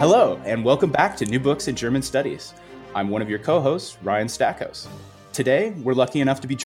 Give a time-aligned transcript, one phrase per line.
[0.00, 2.54] Hello, and welcome back to New Books in German Studies.
[2.94, 4.88] I'm one of your co hosts, Ryan Stackhouse.
[5.34, 6.56] Today, we're lucky enough to be.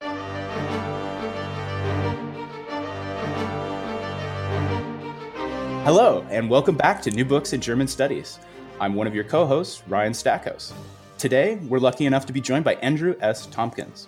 [5.82, 8.38] Hello, and welcome back to New Books in German Studies.
[8.78, 10.72] I'm one of your co hosts, Ryan Stackhouse.
[11.18, 13.46] Today, we're lucky enough to be joined by Andrew S.
[13.46, 14.06] Tompkins.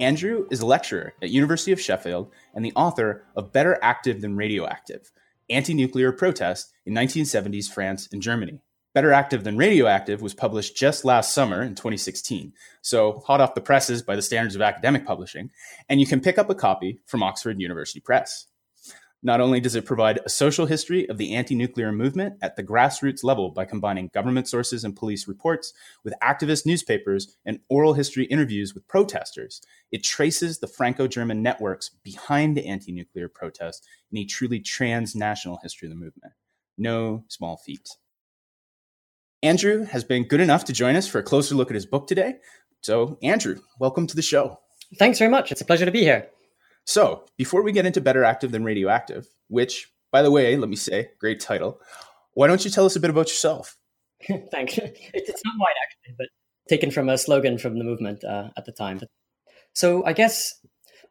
[0.00, 4.34] Andrew is a lecturer at University of Sheffield and the author of Better Active Than
[4.34, 5.12] Radioactive,
[5.50, 8.60] Anti-Nuclear Protest in 1970s France and Germany.
[8.94, 13.60] Better Active Than Radioactive was published just last summer in 2016, so hot off the
[13.60, 15.50] presses by the standards of academic publishing,
[15.88, 18.46] and you can pick up a copy from Oxford University Press.
[19.22, 22.62] Not only does it provide a social history of the anti nuclear movement at the
[22.62, 25.72] grassroots level by combining government sources and police reports
[26.04, 31.90] with activist newspapers and oral history interviews with protesters, it traces the Franco German networks
[32.04, 36.34] behind the anti nuclear protest in a truly transnational history of the movement.
[36.78, 37.88] No small feat.
[39.42, 42.06] Andrew has been good enough to join us for a closer look at his book
[42.06, 42.36] today.
[42.82, 44.58] So, Andrew, welcome to the show.
[44.98, 45.50] Thanks very much.
[45.50, 46.28] It's a pleasure to be here.
[46.86, 50.76] So, before we get into Better Active Than Radioactive, which, by the way, let me
[50.76, 51.80] say, great title,
[52.34, 53.76] why don't you tell us a bit about yourself?
[54.52, 54.78] Thanks.
[54.78, 56.28] It's not mine, actually, but
[56.68, 59.00] taken from a slogan from the movement uh, at the time.
[59.72, 60.60] So, I guess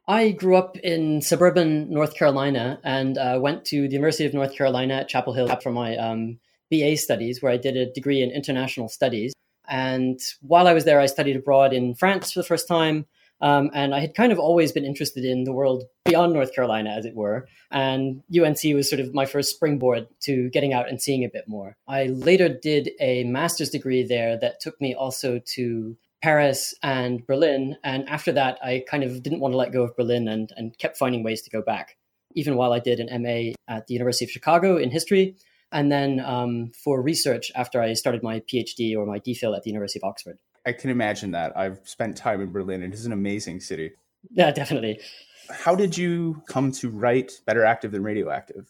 [0.08, 4.54] I grew up in suburban North Carolina and uh, went to the University of North
[4.54, 6.38] Carolina at Chapel Hill for my um,
[6.70, 9.34] BA studies, where I did a degree in international studies.
[9.68, 13.06] And while I was there, I studied abroad in France for the first time.
[13.40, 16.90] Um, and I had kind of always been interested in the world beyond North Carolina,
[16.90, 17.46] as it were.
[17.70, 21.46] And UNC was sort of my first springboard to getting out and seeing a bit
[21.46, 21.76] more.
[21.86, 27.76] I later did a master's degree there that took me also to Paris and Berlin.
[27.84, 30.76] And after that, I kind of didn't want to let go of Berlin and, and
[30.78, 31.96] kept finding ways to go back,
[32.34, 35.36] even while I did an MA at the University of Chicago in history.
[35.72, 39.70] And then um, for research after I started my PhD or my DPhil at the
[39.70, 40.38] University of Oxford.
[40.66, 41.56] I can imagine that.
[41.56, 42.82] I've spent time in Berlin.
[42.82, 43.92] It is an amazing city.
[44.32, 45.00] Yeah, definitely.
[45.48, 48.66] How did you come to write Better Active Than Radioactive?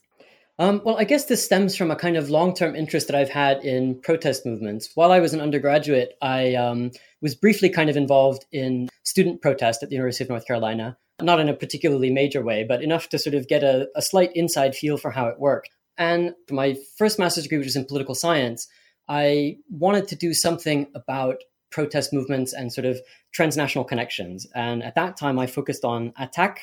[0.59, 3.31] Um, well, I guess this stems from a kind of long term interest that I've
[3.31, 4.91] had in protest movements.
[4.95, 9.83] While I was an undergraduate, I um, was briefly kind of involved in student protest
[9.83, 13.19] at the University of North Carolina, not in a particularly major way, but enough to
[13.19, 15.71] sort of get a, a slight inside feel for how it worked.
[15.99, 18.67] And for my first master's degree, which was in political science,
[19.09, 21.37] I wanted to do something about
[21.71, 23.01] protest movements and sort of
[23.33, 24.47] transnational connections.
[24.55, 26.57] And at that time, I focused on ATTAC,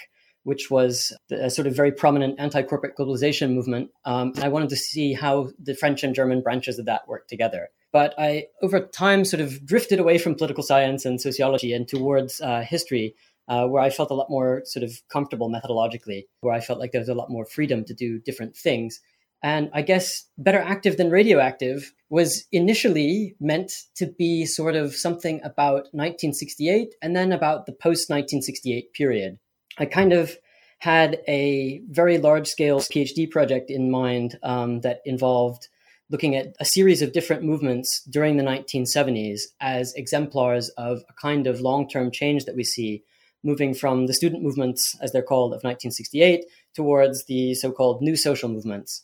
[0.44, 3.92] which was a sort of very prominent anti-corporate globalization movement.
[4.06, 7.70] Um, I wanted to see how the French and German branches of that worked together.
[7.92, 12.42] But I, over time, sort of drifted away from political science and sociology and towards
[12.42, 13.16] uh, history,
[13.48, 16.92] uh, where I felt a lot more sort of comfortable methodologically, where I felt like
[16.92, 19.00] there was a lot more freedom to do different things.
[19.44, 25.42] And I guess better active than radioactive was initially meant to be sort of something
[25.44, 29.38] about 1968 and then about the post 1968 period.
[29.78, 30.38] I kind of
[30.80, 35.68] had a very large scale PhD project in mind um, that involved
[36.10, 41.48] looking at a series of different movements during the 1970s as exemplars of a kind
[41.48, 43.04] of long term change that we see
[43.44, 48.16] moving from the student movements, as they're called, of 1968 towards the so called new
[48.16, 49.04] social movements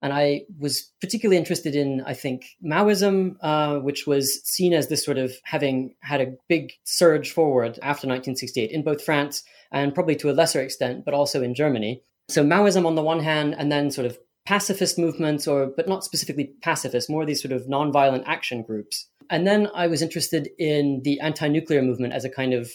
[0.00, 5.04] and I was particularly interested in, I think, Maoism, uh, which was seen as this
[5.04, 9.42] sort of having had a big surge forward after 1968 in both France
[9.72, 12.02] and probably to a lesser extent, but also in Germany.
[12.28, 16.04] So Maoism on the one hand, and then sort of pacifist movements, or but not
[16.04, 19.06] specifically pacifist, more these sort of nonviolent action groups.
[19.30, 22.70] And then I was interested in the anti-nuclear movement as a kind of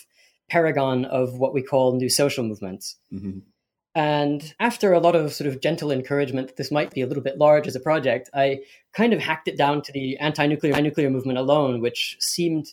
[0.50, 2.98] paragon of what we call new social movements.
[3.12, 3.40] Mm-hmm.
[3.95, 7.38] And after a lot of sort of gentle encouragement this might be a little bit
[7.38, 8.62] large as a project, I
[8.94, 12.68] kind of hacked it down to the anti-nuclear nuclear movement alone, which seemed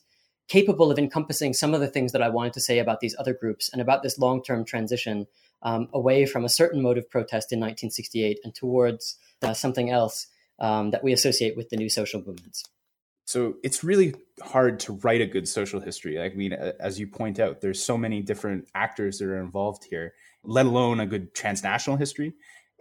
[0.49, 3.35] capable of encompassing some of the things that I wanted to say about these other
[3.35, 5.27] groups and about this long-term transition
[5.63, 10.27] um, away from a certain mode of protest in 1968 and towards uh, something else
[10.59, 12.65] um, that we associate with the new social movements.
[13.27, 16.21] So it's really hard to write a good social history.
[16.21, 20.15] I mean, as you point out, there's so many different actors that are involved here
[20.45, 22.35] let alone a good transnational history.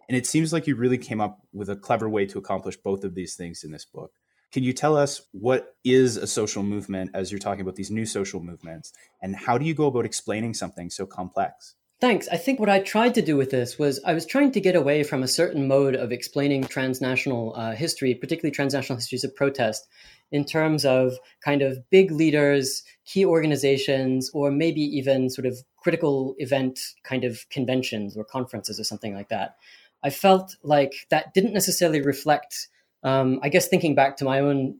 [0.07, 3.03] And it seems like you really came up with a clever way to accomplish both
[3.03, 4.11] of these things in this book.
[4.51, 8.05] Can you tell us what is a social movement as you're talking about these new
[8.05, 8.91] social movements?
[9.21, 11.75] And how do you go about explaining something so complex?
[12.01, 12.29] Thanks.
[12.29, 14.75] I think what I tried to do with this was I was trying to get
[14.75, 19.85] away from a certain mode of explaining transnational uh, history, particularly transnational histories of protest,
[20.31, 26.35] in terms of kind of big leaders, key organizations, or maybe even sort of critical
[26.37, 29.55] event kind of conventions or conferences or something like that.
[30.03, 32.67] I felt like that didn't necessarily reflect,
[33.03, 34.79] um, I guess, thinking back to my own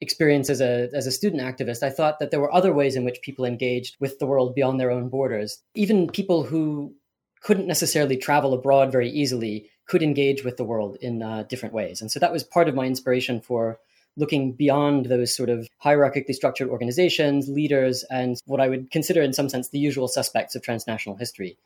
[0.00, 3.04] experience as a as a student activist, I thought that there were other ways in
[3.04, 5.62] which people engaged with the world beyond their own borders.
[5.74, 6.94] Even people who
[7.42, 12.00] couldn't necessarily travel abroad very easily could engage with the world in uh, different ways.
[12.00, 13.78] And so that was part of my inspiration for
[14.16, 19.32] looking beyond those sort of hierarchically structured organizations, leaders, and what I would consider, in
[19.32, 21.56] some sense, the usual suspects of transnational history.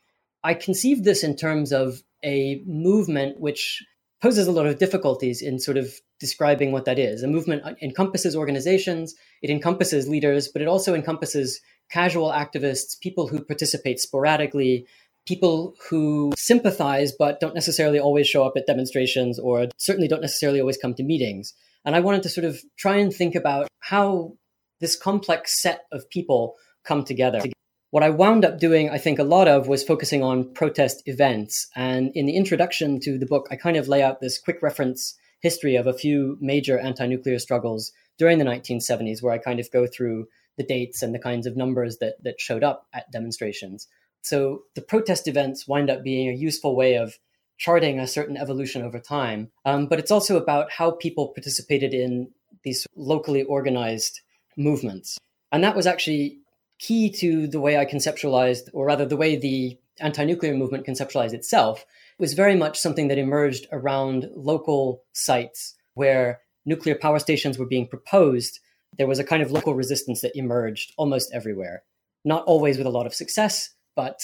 [0.42, 3.82] I conceived this in terms of a movement which
[4.20, 7.22] poses a lot of difficulties in sort of describing what that is.
[7.22, 13.44] A movement encompasses organizations, it encompasses leaders, but it also encompasses casual activists, people who
[13.44, 14.86] participate sporadically,
[15.26, 20.60] people who sympathize but don't necessarily always show up at demonstrations or certainly don't necessarily
[20.60, 21.54] always come to meetings.
[21.84, 24.34] And I wanted to sort of try and think about how
[24.80, 27.42] this complex set of people come together.
[27.90, 31.68] What I wound up doing, I think, a lot of was focusing on protest events.
[31.76, 35.14] And in the introduction to the book, I kind of lay out this quick reference
[35.40, 39.70] history of a few major anti nuclear struggles during the 1970s, where I kind of
[39.70, 40.26] go through
[40.56, 43.86] the dates and the kinds of numbers that, that showed up at demonstrations.
[44.22, 47.18] So the protest events wind up being a useful way of
[47.58, 49.50] charting a certain evolution over time.
[49.64, 52.30] Um, but it's also about how people participated in
[52.64, 54.20] these locally organized
[54.56, 55.18] movements.
[55.52, 56.38] And that was actually
[56.78, 61.32] key to the way I conceptualized, or rather, the way the anti nuclear movement conceptualized
[61.32, 61.84] itself,
[62.18, 67.86] was very much something that emerged around local sites where nuclear power stations were being
[67.86, 68.60] proposed.
[68.96, 71.82] There was a kind of local resistance that emerged almost everywhere,
[72.24, 74.20] not always with a lot of success, but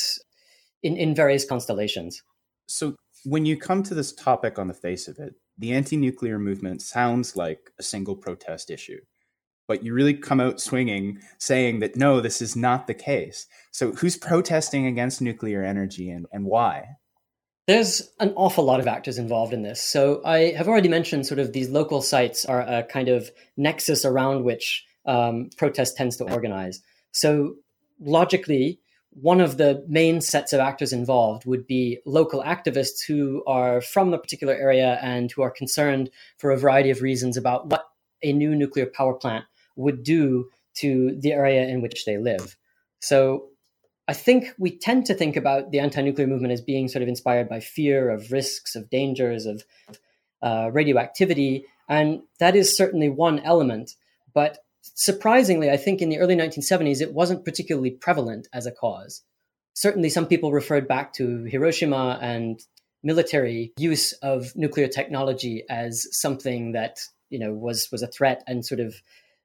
[0.83, 2.23] in, in various constellations.
[2.67, 6.39] So, when you come to this topic on the face of it, the anti nuclear
[6.39, 9.01] movement sounds like a single protest issue
[9.71, 13.47] but you really come out swinging saying that no, this is not the case.
[13.71, 16.97] So who's protesting against nuclear energy and, and why?
[17.69, 19.81] There's an awful lot of actors involved in this.
[19.81, 24.05] So I have already mentioned sort of these local sites are a kind of nexus
[24.05, 26.81] around which um, protest tends to organize.
[27.13, 27.55] So
[28.01, 28.81] logically,
[29.13, 34.11] one of the main sets of actors involved would be local activists who are from
[34.11, 37.89] the particular area and who are concerned for a variety of reasons about what
[38.23, 39.45] a new nuclear power plant
[39.77, 42.57] would do to the area in which they live.
[43.01, 43.49] So
[44.07, 47.09] I think we tend to think about the anti nuclear movement as being sort of
[47.09, 49.65] inspired by fear of risks, of dangers, of
[50.43, 51.65] uh, radioactivity.
[51.89, 53.95] And that is certainly one element.
[54.33, 59.23] But surprisingly, I think in the early 1970s, it wasn't particularly prevalent as a cause.
[59.75, 62.61] Certainly, some people referred back to Hiroshima and
[63.03, 66.99] military use of nuclear technology as something that
[67.31, 68.95] you know was was a threat and sort of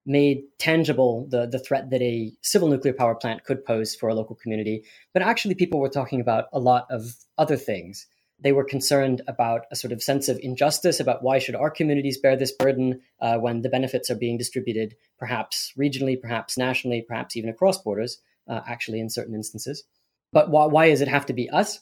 [0.06, 4.14] made tangible the, the threat that a civil nuclear power plant could pose for a
[4.14, 4.84] local community.
[5.14, 8.08] But actually, people were talking about a lot of other things.
[8.40, 12.18] They were concerned about a sort of sense of injustice about why should our communities
[12.18, 17.36] bear this burden uh, when the benefits are being distributed, perhaps regionally, perhaps nationally, perhaps
[17.36, 19.84] even across borders, uh, actually, in certain instances.
[20.34, 21.80] But why, why does it have to be us?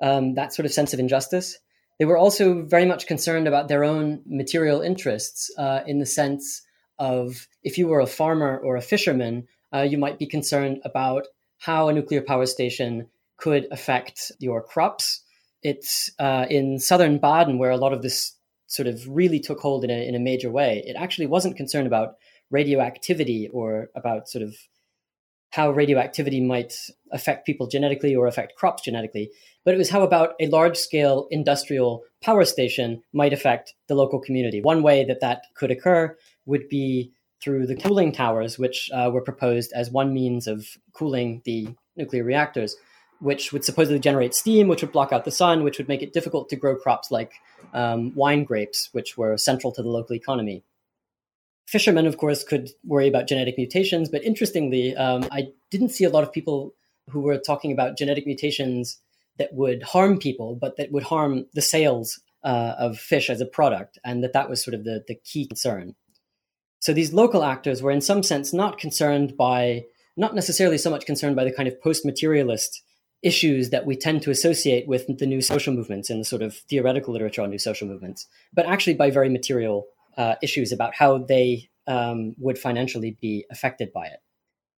[0.00, 1.58] Um, that sort of sense of injustice.
[1.98, 6.62] They were also very much concerned about their own material interests uh, in the sense
[6.98, 11.26] of if you were a farmer or a fisherman, uh, you might be concerned about
[11.58, 15.22] how a nuclear power station could affect your crops.
[15.70, 18.18] It's uh, in southern Baden where a lot of this
[18.68, 20.82] sort of really took hold in a, in a major way.
[20.86, 22.14] It actually wasn't concerned about
[22.50, 24.56] radioactivity or about sort of
[25.50, 26.74] how radioactivity might
[27.12, 29.30] affect people genetically or affect crops genetically,
[29.64, 34.20] but it was how about a large scale industrial power station might affect the local
[34.20, 34.60] community.
[34.60, 39.30] One way that that could occur would be through the cooling towers, which uh, were
[39.30, 42.76] proposed as one means of cooling the nuclear reactors,
[43.20, 46.12] which would supposedly generate steam, which would block out the sun, which would make it
[46.12, 47.32] difficult to grow crops like
[47.72, 50.62] um, wine grapes, which were central to the local economy.
[51.66, 56.10] Fishermen, of course, could worry about genetic mutations, but interestingly, um, I didn't see a
[56.10, 56.74] lot of people
[57.08, 59.00] who were talking about genetic mutations
[59.38, 63.46] that would harm people, but that would harm the sales uh, of fish as a
[63.46, 65.94] product, and that that was sort of the, the key concern.
[66.78, 71.04] So these local actors were, in some sense, not concerned by, not necessarily so much
[71.04, 72.82] concerned by the kind of post materialist
[73.26, 76.54] issues that we tend to associate with the new social movements in the sort of
[76.70, 81.18] theoretical literature on new social movements, but actually by very material uh, issues about how
[81.18, 84.20] they um, would financially be affected by it.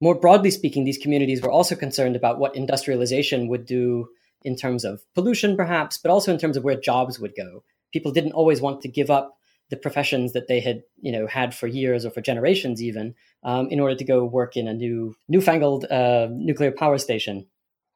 [0.00, 4.08] More broadly speaking, these communities were also concerned about what industrialization would do
[4.42, 7.62] in terms of pollution, perhaps, but also in terms of where jobs would go.
[7.92, 9.36] People didn't always want to give up
[9.70, 13.68] the professions that they had, you know, had for years or for generations, even, um,
[13.68, 17.46] in order to go work in a new, newfangled uh, nuclear power station.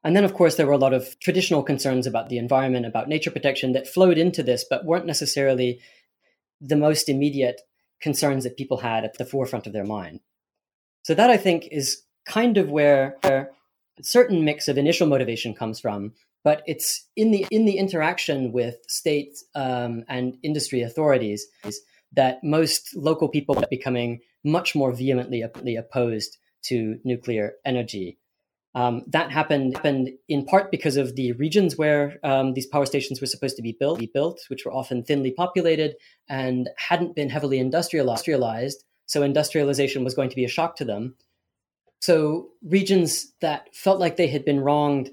[0.03, 3.07] And then, of course, there were a lot of traditional concerns about the environment, about
[3.07, 5.79] nature protection that flowed into this, but weren't necessarily
[6.59, 7.61] the most immediate
[8.01, 10.19] concerns that people had at the forefront of their mind.
[11.03, 13.47] So that I think is kind of where a
[14.01, 18.77] certain mix of initial motivation comes from, but it's in the in the interaction with
[18.87, 21.47] state um, and industry authorities
[22.13, 28.17] that most local people are becoming much more vehemently opposed to nuclear energy.
[28.75, 33.21] Um, that happened happened in part because of the regions where um, these power stations
[33.21, 35.95] were supposed to be built, be built, which were often thinly populated
[36.27, 38.83] and hadn't been heavily industrialized.
[39.05, 41.15] So industrialization was going to be a shock to them.
[42.01, 45.11] So regions that felt like they had been wronged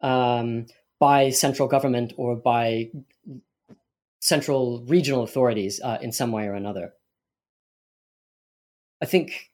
[0.00, 0.66] um,
[1.00, 2.90] by central government or by
[4.20, 6.92] central regional authorities uh, in some way or another.
[9.02, 9.47] I think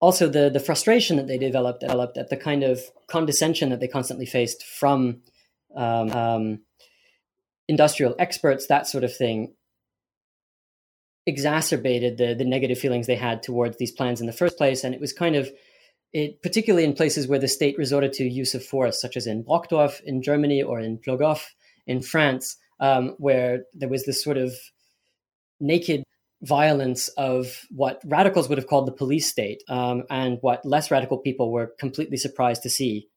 [0.00, 3.88] also the the frustration that they developed developed at the kind of condescension that they
[3.88, 5.22] constantly faced from
[5.76, 6.60] um, um,
[7.66, 9.54] industrial experts, that sort of thing,
[11.26, 14.94] exacerbated the the negative feelings they had towards these plans in the first place, and
[14.94, 15.50] it was kind of
[16.12, 19.44] it, particularly in places where the state resorted to use of force, such as in
[19.44, 21.44] Brokdorf in Germany or in Plogoff
[21.86, 24.52] in France, um, where there was this sort of
[25.60, 26.04] naked
[26.42, 31.18] violence of what radicals would have called the police state, um, and what less radical
[31.18, 33.08] people were completely surprised to see,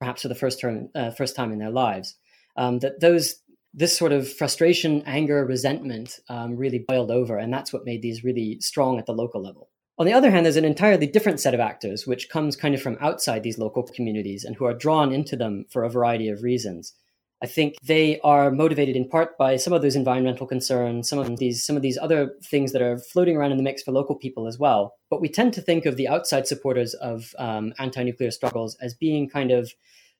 [0.00, 2.16] perhaps for the first term, uh, first time in their lives.
[2.56, 3.36] Um, that those
[3.74, 8.24] this sort of frustration, anger, resentment um, really boiled over, and that's what made these
[8.24, 9.68] really strong at the local level.
[9.98, 12.80] On the other hand, there's an entirely different set of actors, which comes kind of
[12.80, 16.42] from outside these local communities and who are drawn into them for a variety of
[16.42, 16.94] reasons.
[17.40, 21.38] I think they are motivated in part by some of those environmental concerns, some of
[21.38, 24.16] these some of these other things that are floating around in the mix for local
[24.16, 24.94] people as well.
[25.08, 29.28] But we tend to think of the outside supporters of um, anti-nuclear struggles as being
[29.28, 29.72] kind of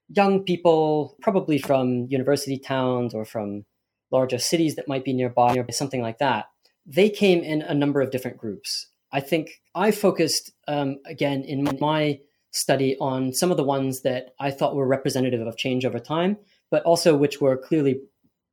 [0.08, 3.64] young people, probably from university towns or from
[4.10, 6.46] larger cities that might be nearby, or something like that.
[6.86, 8.86] They came in a number of different groups.
[9.12, 12.20] I think I focused um, again in my
[12.52, 16.38] study on some of the ones that I thought were representative of change over time
[16.70, 18.00] but also which were clearly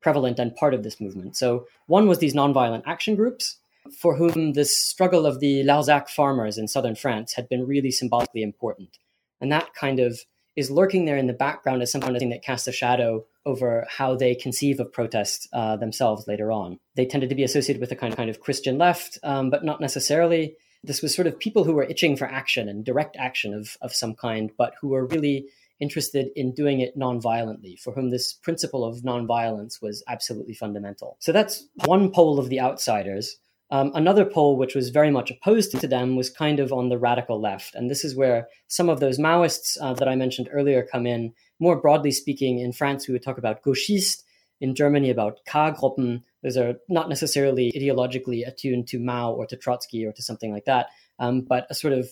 [0.01, 1.36] prevalent and part of this movement.
[1.36, 3.57] So one was these nonviolent action groups
[4.00, 8.43] for whom this struggle of the Larzac farmers in southern France had been really symbolically
[8.43, 8.98] important.
[9.41, 10.19] And that kind of
[10.55, 14.34] is lurking there in the background as something that casts a shadow over how they
[14.34, 16.79] conceive of protest uh, themselves later on.
[16.95, 19.65] They tended to be associated with a kind of, kind of Christian left, um, but
[19.65, 20.55] not necessarily.
[20.84, 23.93] This was sort of people who were itching for action and direct action of, of
[23.93, 25.48] some kind, but who were really
[25.79, 31.17] interested in doing it non-violently, for whom this principle of non-violence was absolutely fundamental.
[31.20, 33.38] So that's one pole of the outsiders.
[33.72, 37.00] Um, another pole, which was very much opposed to them, was kind of on the
[37.00, 37.75] radical left.
[37.75, 41.34] And this is where some of those Maoists uh, that I mentioned earlier come in.
[41.60, 44.22] More broadly speaking, in France, we would talk about gauchistes.
[44.62, 46.24] In Germany, about K-Gruppen.
[46.41, 50.63] Those are not necessarily ideologically attuned to Mao or to Trotsky or to something like
[50.63, 50.88] that,
[51.20, 52.08] um, but a sort of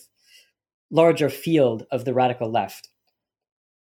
[0.90, 2.90] larger field of the radical left.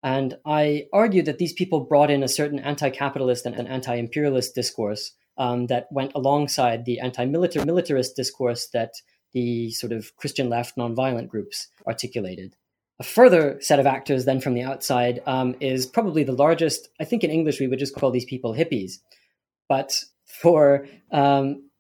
[0.05, 3.95] And I argue that these people brought in a certain anti capitalist and an anti
[3.97, 8.93] imperialist discourse um, that went alongside the anti militarist discourse that
[9.33, 12.55] the sort of Christian left nonviolent groups articulated.
[13.01, 16.91] A further set of actors, then from the outside, um, is probably the largest.
[17.01, 18.99] I think in English we would just call these people hippies.
[19.71, 21.71] But for um,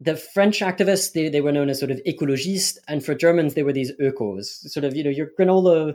[0.00, 3.62] the French activists, they, they were known as sort of écologistes, and for Germans, they
[3.62, 5.94] were these ökos, sort of, you know, your granola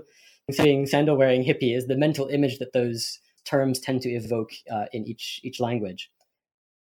[0.53, 4.85] saying sandal wearing hippie is the mental image that those terms tend to evoke uh,
[4.93, 6.11] in each each language.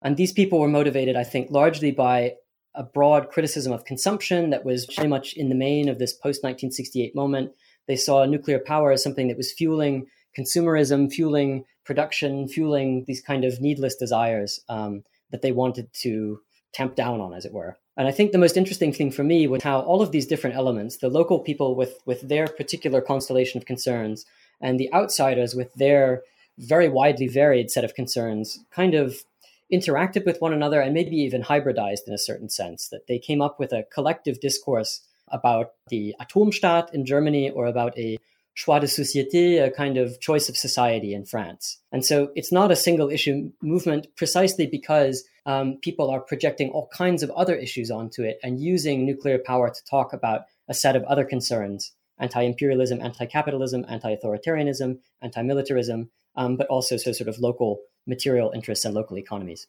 [0.03, 2.35] And these people were motivated, I think, largely by
[2.75, 6.43] a broad criticism of consumption that was very much in the main of this post
[6.43, 7.53] 1968 moment.
[7.89, 10.07] They saw nuclear power as something that was fueling
[10.39, 16.41] consumerism, fueling production, fueling these kind of needless desires um, that they wanted to
[16.73, 17.79] tamp down on, as it were.
[17.97, 20.57] And I think the most interesting thing for me was how all of these different
[20.57, 24.27] elements, the local people with, with their particular constellation of concerns,
[24.61, 26.23] and the outsiders with their
[26.59, 29.25] very widely varied set of concerns, kind of
[29.73, 33.43] interacted with one another and maybe even hybridized in a certain sense, that they came
[33.43, 38.19] up with a collective discourse about the Atomstaat in Germany or about a
[38.57, 41.79] choix de société, a kind of choice of society in France.
[41.93, 46.89] And so it's not a single issue movement precisely because um, people are projecting all
[46.89, 50.97] kinds of other issues onto it and using nuclear power to talk about a set
[50.97, 57.13] of other concerns anti imperialism, anti capitalism, anti authoritarianism, anti militarism, um, but also so
[57.13, 59.67] sort of local material interests and local economies.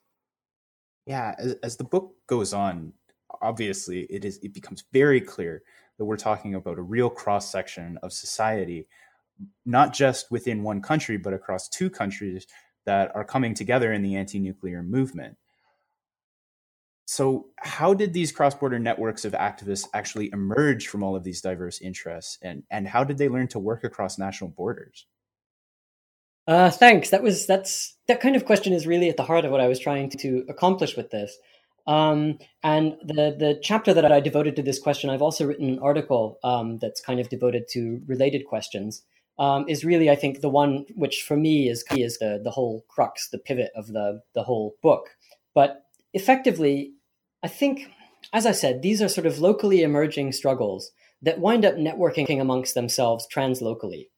[1.06, 2.94] Yeah, as, as the book goes on,
[3.42, 5.62] obviously it is it becomes very clear
[5.98, 8.88] that we're talking about a real cross section of society,
[9.66, 12.48] not just within one country, but across two countries
[12.86, 15.38] that are coming together in the anti nuclear movement.
[17.06, 21.42] So, how did these cross border networks of activists actually emerge from all of these
[21.42, 22.38] diverse interests?
[22.42, 25.06] And, and how did they learn to work across national borders?
[26.48, 27.10] Uh, thanks.
[27.10, 29.68] That was that's that kind of question is really at the heart of what I
[29.68, 31.38] was trying to, to accomplish with this.
[31.88, 35.80] Um, and the the chapter that I devoted to this question, I've also written an
[35.80, 39.04] article um, that's kind of devoted to related questions.
[39.40, 42.84] Um, is really, I think, the one which for me is is the the whole
[42.90, 45.10] crux, the pivot of the the whole book.
[45.54, 46.94] But effectively,
[47.44, 47.92] I think,
[48.34, 50.92] as I said, these are sort of locally emerging struggles
[51.22, 54.10] that wind up networking amongst themselves translocally.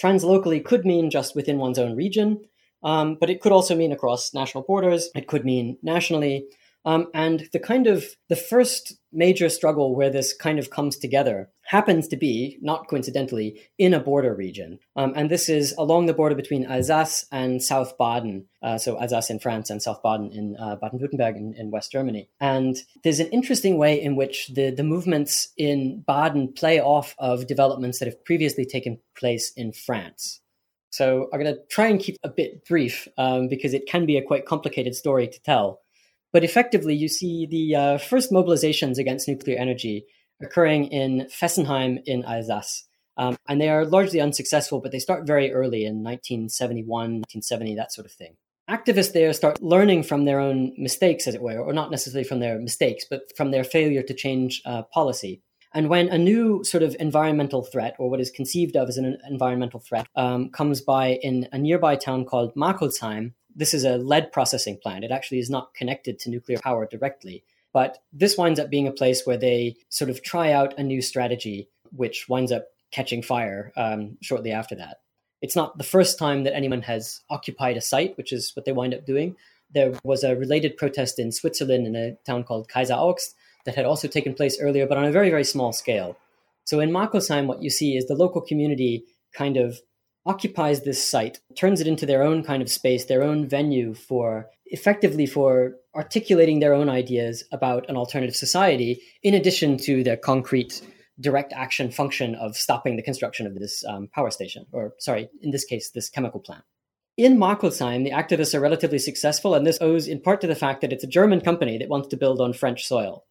[0.00, 2.44] Translocally could mean just within one's own region,
[2.82, 5.08] um, but it could also mean across national borders.
[5.14, 6.46] It could mean nationally.
[6.84, 11.50] Um, and the kind of the first major struggle where this kind of comes together
[11.64, 14.78] happens to be, not coincidentally, in a border region.
[14.96, 18.46] Um, and this is along the border between Alsace and South Baden.
[18.62, 21.92] Uh, so Alsace in France and South Baden in uh, Baden Württemberg in, in, West
[21.92, 22.28] Germany.
[22.40, 27.46] And there's an interesting way in which the, the movements in Baden play off of
[27.46, 30.40] developments that have previously taken place in France.
[30.90, 34.18] So I'm going to try and keep a bit brief um, because it can be
[34.18, 35.80] a quite complicated story to tell.
[36.32, 40.06] But effectively, you see the uh, first mobilizations against nuclear energy
[40.42, 42.84] occurring in Fessenheim in Alsace.
[43.16, 47.92] Um, and they are largely unsuccessful, but they start very early in 1971, 1970, that
[47.92, 48.36] sort of thing.
[48.70, 52.40] Activists there start learning from their own mistakes, as it were, or not necessarily from
[52.40, 55.42] their mistakes, but from their failure to change uh, policy.
[55.74, 59.18] And when a new sort of environmental threat, or what is conceived of as an
[59.28, 64.32] environmental threat, um, comes by in a nearby town called Marckolsheim, this is a lead
[64.32, 65.04] processing plant.
[65.04, 67.44] It actually is not connected to nuclear power directly.
[67.72, 71.00] But this winds up being a place where they sort of try out a new
[71.00, 74.98] strategy, which winds up catching fire um, shortly after that.
[75.40, 78.72] It's not the first time that anyone has occupied a site, which is what they
[78.72, 79.36] wind up doing.
[79.74, 83.34] There was a related protest in Switzerland in a town called Kaiseraugst
[83.64, 86.16] that had also taken place earlier, but on a very, very small scale.
[86.64, 89.80] So in Marckolsheim, what you see is the local community kind of
[90.26, 94.48] occupies this site, turns it into their own kind of space, their own venue for
[94.66, 100.80] effectively for articulating their own ideas about an alternative society, in addition to the concrete
[101.20, 105.50] direct action function of stopping the construction of this um, power station, or sorry, in
[105.50, 106.64] this case, this chemical plant.
[107.18, 110.80] In Marckolsheim, the activists are relatively successful, and this owes in part to the fact
[110.80, 113.26] that it's a German company that wants to build on French soil.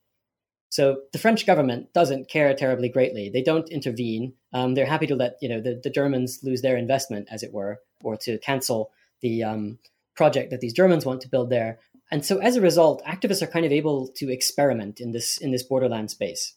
[0.72, 3.30] So the French government doesn't care terribly greatly.
[3.30, 4.34] They don't intervene.
[4.54, 7.52] Um, they're happy to let you know the, the Germans lose their investment, as it
[7.52, 8.90] were, or to cancel
[9.22, 9.80] the um,
[10.16, 11.80] project that these Germans want to build there.
[12.10, 15.52] And so as a result, activists are kind of able to experiment in this in
[15.52, 16.56] this borderland space.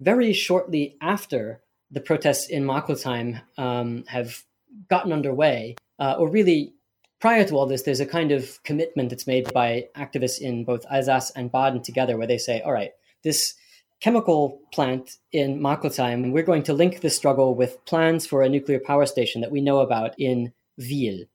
[0.00, 4.44] Very shortly after the protests in Marckolsheim um, have
[4.88, 6.74] gotten underway, uh, or really
[7.20, 10.86] prior to all this, there's a kind of commitment that's made by activists in both
[10.88, 12.92] Alsace and Baden together, where they say, "All right."
[13.24, 13.54] This
[14.00, 18.78] chemical plant in Marckolsheim, we're going to link this struggle with plans for a nuclear
[18.78, 21.26] power station that we know about in Wyhl.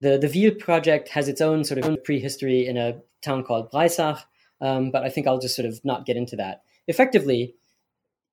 [0.00, 4.20] The, the Wyhl project has its own sort of prehistory in a town called Breisach,
[4.60, 6.62] um, but I think I'll just sort of not get into that.
[6.86, 7.54] Effectively,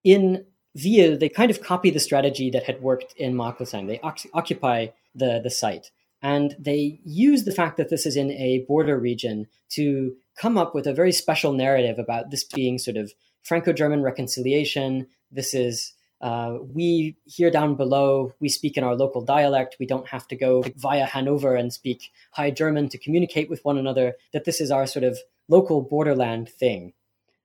[0.03, 0.45] in
[0.77, 3.87] Wyhl, they kind of copy the strategy that had worked in Marckolsheim.
[3.87, 3.99] They
[4.33, 5.91] occupy the, the site.
[6.21, 10.73] And they use the fact that this is in a border region to come up
[10.73, 13.13] with a very special narrative about this being sort of
[13.43, 15.07] Franco German reconciliation.
[15.31, 19.77] This is, uh, we here down below, we speak in our local dialect.
[19.79, 23.77] We don't have to go via Hanover and speak High German to communicate with one
[23.77, 26.93] another, that this is our sort of local borderland thing.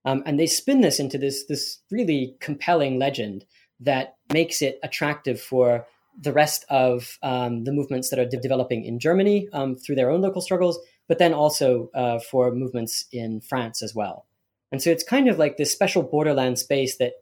[0.04, 3.44] Um, and they spin this into this, this really compelling legend
[3.80, 5.86] that makes it attractive for
[6.18, 10.10] the rest of um, the movements that are de- developing in Germany um, through their
[10.10, 14.26] own local struggles, but then also uh, for movements in France as well.
[14.72, 17.12] And so it's kind of like this special borderland space that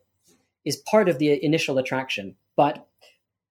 [0.64, 2.36] is part of the initial attraction.
[2.56, 2.86] But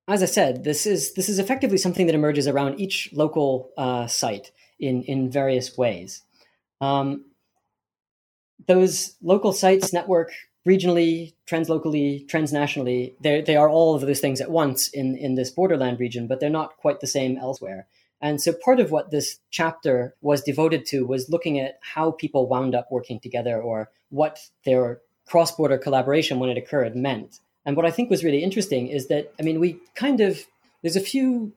[0.07, 4.07] as I said, this is this is effectively something that emerges around each local uh,
[4.07, 6.21] site in in various ways.
[6.81, 7.25] Um,
[8.67, 10.31] those local sites network
[10.67, 13.13] regionally, translocally, transnationally.
[13.21, 16.39] They they are all of those things at once in in this borderland region, but
[16.39, 17.87] they're not quite the same elsewhere.
[18.23, 22.47] And so part of what this chapter was devoted to was looking at how people
[22.47, 27.41] wound up working together or what their cross-border collaboration when it occurred meant.
[27.65, 30.47] And what I think was really interesting is that I mean we kind of
[30.81, 31.51] there's a few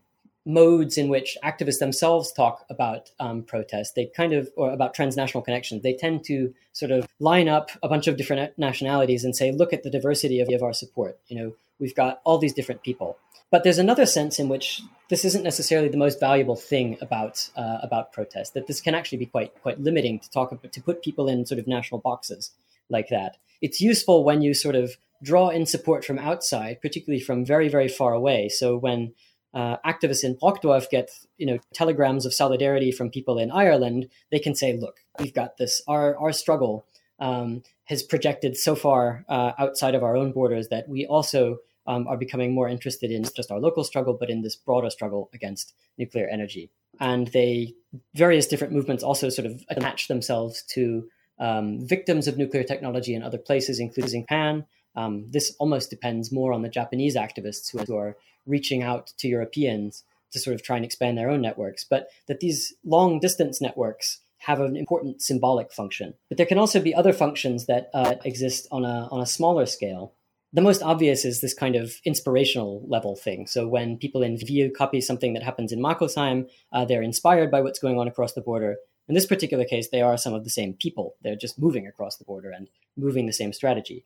[0.47, 3.97] modes in which activists themselves talk about um, protest.
[3.97, 7.89] They kind of, or about transnational connections, they tend to sort of line up a
[7.89, 11.19] bunch of different nationalities and say, look at the diversity of, of our support.
[11.27, 13.19] You know, we've got all these different people.
[13.51, 17.79] But there's another sense in which this isn't necessarily the most valuable thing about uh,
[17.83, 18.55] about protest.
[18.55, 21.47] That this can actually be quite quite limiting to talk about, to put people in
[21.47, 22.51] sort of national boxes
[22.89, 23.37] like that.
[23.63, 27.89] It's useful when you sort of draw in support from outside, particularly from very very
[27.89, 28.49] far away.
[28.49, 29.15] So when
[29.57, 34.39] uh, activists in Brokdorf get you know telegrams of solidarity from people in Ireland, they
[34.39, 35.81] can say, "Look, we've got this.
[35.89, 36.85] Our our struggle
[37.19, 42.07] um, has projected so far uh, outside of our own borders that we also um,
[42.07, 45.73] are becoming more interested in just our local struggle, but in this broader struggle against
[45.97, 47.73] nuclear energy." And they
[48.15, 53.23] various different movements also sort of attach themselves to um, victims of nuclear technology in
[53.23, 54.67] other places, including Japan.
[54.97, 60.05] Um, this almost depends more on the Japanese activists who are reaching out to Europeans
[60.33, 64.21] to sort of try and expand their own networks, but that these long distance networks
[64.39, 66.15] have an important symbolic function.
[66.29, 69.67] But there can also be other functions that uh, exist on a, on a smaller
[69.67, 70.15] scale.
[70.53, 73.47] The most obvious is this kind of inspirational level thing.
[73.47, 77.61] So when people in Wyhl copy something that happens in Marckolsheim, uh, they're inspired by
[77.61, 78.77] what's going on across the border.
[79.09, 81.15] In this particular case, they are some of the same people.
[81.23, 84.05] They're just moving across the border and moving the same strategy.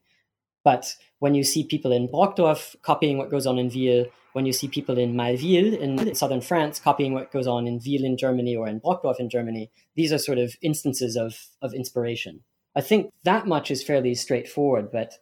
[0.64, 4.53] But when you see people in Brokdorf copying what goes on in Wyhl, when you
[4.53, 8.57] see people in Malville in southern France copying what goes on in Wyhl in Germany
[8.57, 12.40] or in Brokdorf in Germany, these are sort of instances of, of inspiration.
[12.77, 15.14] I think that much is fairly straightforward, but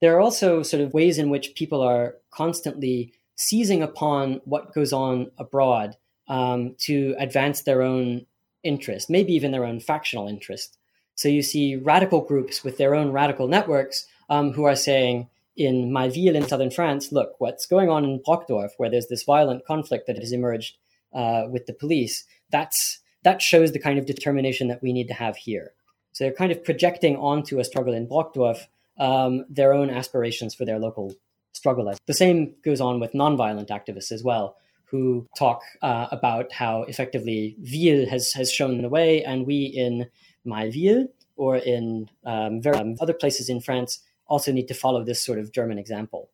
[0.00, 4.92] there are also sort of ways in which people are constantly seizing upon what goes
[4.92, 5.96] on abroad
[6.28, 8.26] um, to advance their own
[8.62, 10.78] interest, maybe even their own factional interest.
[11.16, 15.92] So you see radical groups with their own radical networks um, who are saying in
[15.92, 20.06] Malville in southern France, look, what's going on in Brokdorf, where there's this violent conflict
[20.06, 20.76] that has emerged
[21.12, 25.14] uh, with the police, that's that shows the kind of determination that we need to
[25.14, 25.72] have here.
[26.12, 28.66] So they're kind of projecting onto a struggle in Brokdorf
[28.98, 31.14] um, their own aspirations for their local
[31.52, 31.92] struggle.
[32.06, 37.56] The same goes on with nonviolent activists as well, who talk uh, about how effectively
[37.60, 40.08] Wyhl has, has shown the way, and we in
[40.44, 45.38] Malville or in um, um, other places in France also need to follow this sort
[45.38, 46.30] of German example.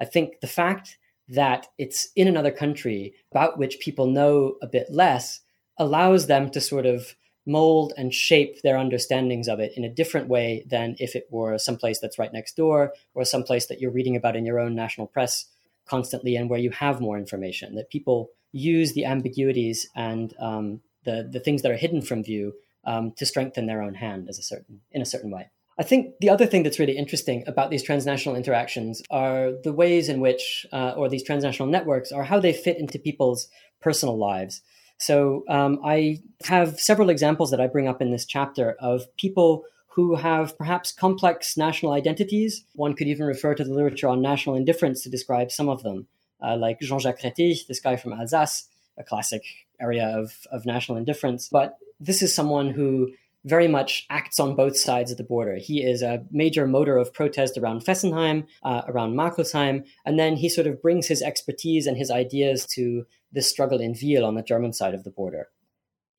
[0.00, 0.98] I think the fact
[1.28, 5.40] that it's in another country about which people know a bit less
[5.78, 7.14] allows them to sort of
[7.46, 11.58] mold and shape their understandings of it in a different way than if it were
[11.58, 15.06] someplace that's right next door or someplace that you're reading about in your own national
[15.06, 15.46] press
[15.86, 17.74] constantly and where you have more information.
[17.74, 22.54] That people use the ambiguities and um, the the things that are hidden from view
[22.84, 25.50] um, to strengthen their own hand as a certain in a certain way.
[25.82, 30.08] I think the other thing that's really interesting about these transnational interactions are the ways
[30.08, 33.48] in which, uh, or these transnational networks, are how they fit into people's
[33.80, 34.62] personal lives.
[34.98, 39.64] So um, I have several examples that I bring up in this chapter of people
[39.96, 42.64] who have perhaps complex national identities.
[42.74, 46.06] One could even refer to the literature on national indifference to describe some of them,
[46.40, 49.42] uh, like Jean Jacques Rettig, this guy from Alsace, a classic
[49.80, 51.48] area of, of national indifference.
[51.48, 53.10] But this is someone who
[53.44, 55.56] very much acts on both sides of the border.
[55.56, 60.48] He is a major motor of protest around Fessenheim, uh, around Marckolsheim, and then he
[60.48, 64.42] sort of brings his expertise and his ideas to this struggle in Wyhl on the
[64.42, 65.48] German side of the border.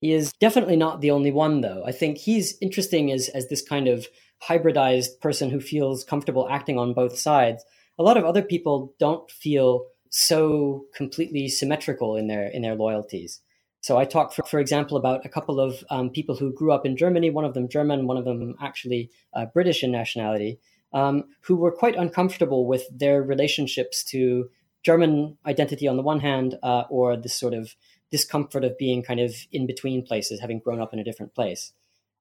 [0.00, 1.82] He is definitely not the only one, though.
[1.86, 4.06] I think he's interesting as, as this kind of
[4.42, 7.64] hybridized person who feels comfortable acting on both sides.
[7.98, 13.40] A lot of other people don't feel so completely symmetrical in their in their loyalties.
[13.84, 16.86] So I talk, for, for example, about a couple of um, people who grew up
[16.86, 20.58] in Germany, one of them German, one of them actually uh, British in nationality,
[20.94, 24.48] um, who were quite uncomfortable with their relationships to
[24.82, 27.76] German identity on the one hand, uh, or this sort of
[28.10, 31.74] discomfort of being kind of in between places, having grown up in a different place.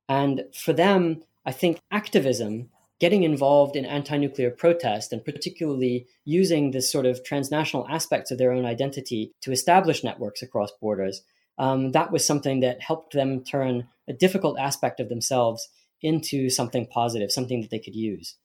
[0.10, 6.72] And for them, I think activism, getting involved in anti nuclear protest, and particularly using
[6.72, 11.24] this sort of transnational aspects of their own identity to establish networks across borders,
[11.58, 15.70] um, that was something that helped them turn a difficult aspect of themselves
[16.02, 18.36] into something positive, something that they could use.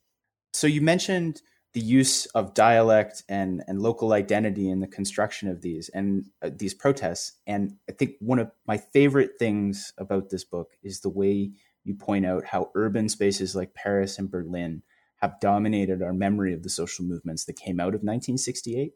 [0.53, 1.43] So you mentioned
[1.75, 6.51] the use of dialect and, and local identity in the construction of these and uh,
[6.55, 7.33] these protests.
[7.47, 11.51] And I think one of my favorite things about this book is the way
[11.85, 14.83] you point out how urban spaces like Paris and Berlin
[15.17, 18.93] have dominated our memory of the social movements that came out of 1968.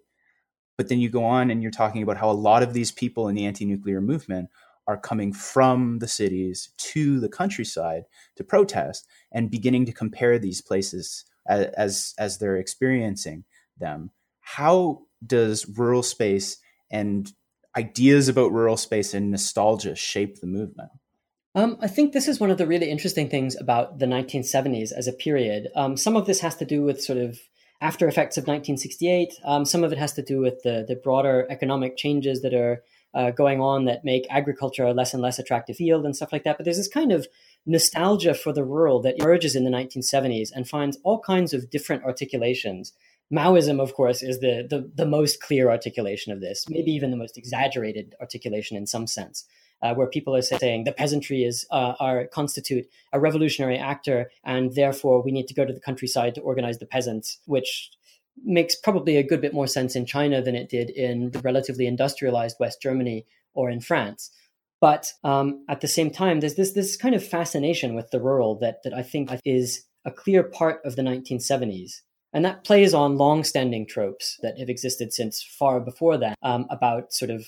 [0.76, 3.28] But then you go on and you're talking about how a lot of these people
[3.28, 4.48] in the anti nuclear movement
[4.86, 8.04] are coming from the cities to the countryside
[8.36, 13.44] to protest and beginning to compare these places as, as, as they're experiencing
[13.78, 14.10] them.
[14.40, 16.58] How does rural space
[16.90, 17.32] and
[17.76, 20.90] ideas about rural space and nostalgia shape the movement?
[21.54, 25.06] Um, I think this is one of the really interesting things about the 1970s as
[25.06, 25.68] a period.
[25.74, 27.38] Um, some of this has to do with sort of
[27.82, 29.34] after effects of 1968.
[29.44, 32.82] Um, some of it has to do with the, the broader economic changes that are
[33.12, 36.44] uh, going on that make agriculture a less and less attractive field and stuff like
[36.44, 36.56] that.
[36.56, 37.26] But there's this kind of
[37.66, 42.04] nostalgia for the rural that emerges in the 1970s and finds all kinds of different
[42.04, 42.92] articulations.
[43.34, 47.16] Maoism, of course, is the, the, the most clear articulation of this, maybe even the
[47.16, 49.44] most exaggerated articulation in some sense
[49.82, 54.74] uh, where people are saying the peasantry is uh, are constitute a revolutionary actor, and
[54.74, 57.90] therefore we need to go to the countryside to organize the peasants, which
[58.44, 61.86] makes probably a good bit more sense in China than it did in the relatively
[61.86, 64.30] industrialized West Germany or in France.
[64.80, 68.58] But um, at the same time, there's this this kind of fascination with the rural
[68.60, 72.00] that that I think is a clear part of the 1970s.
[72.32, 77.12] And that plays on long-standing tropes that have existed since far before that um, about
[77.12, 77.44] sort of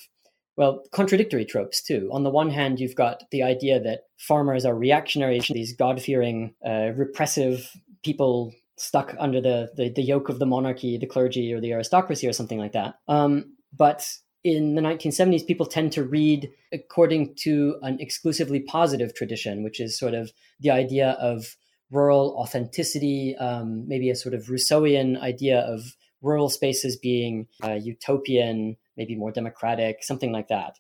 [0.56, 2.08] well, contradictory tropes too.
[2.12, 6.54] On the one hand, you've got the idea that farmers are reactionary, these God fearing,
[6.64, 7.70] uh, repressive
[8.04, 12.26] people stuck under the, the, the, yoke of the monarchy, the clergy, or the aristocracy,
[12.26, 12.94] or something like that.
[13.08, 14.08] Um, but
[14.42, 19.98] in the 1970s, people tend to read according to an exclusively positive tradition, which is
[19.98, 21.56] sort of the idea of
[21.90, 28.76] rural authenticity, um, maybe a sort of Rousseauian idea of rural spaces being uh, utopian,
[28.96, 30.78] maybe more democratic, something like that.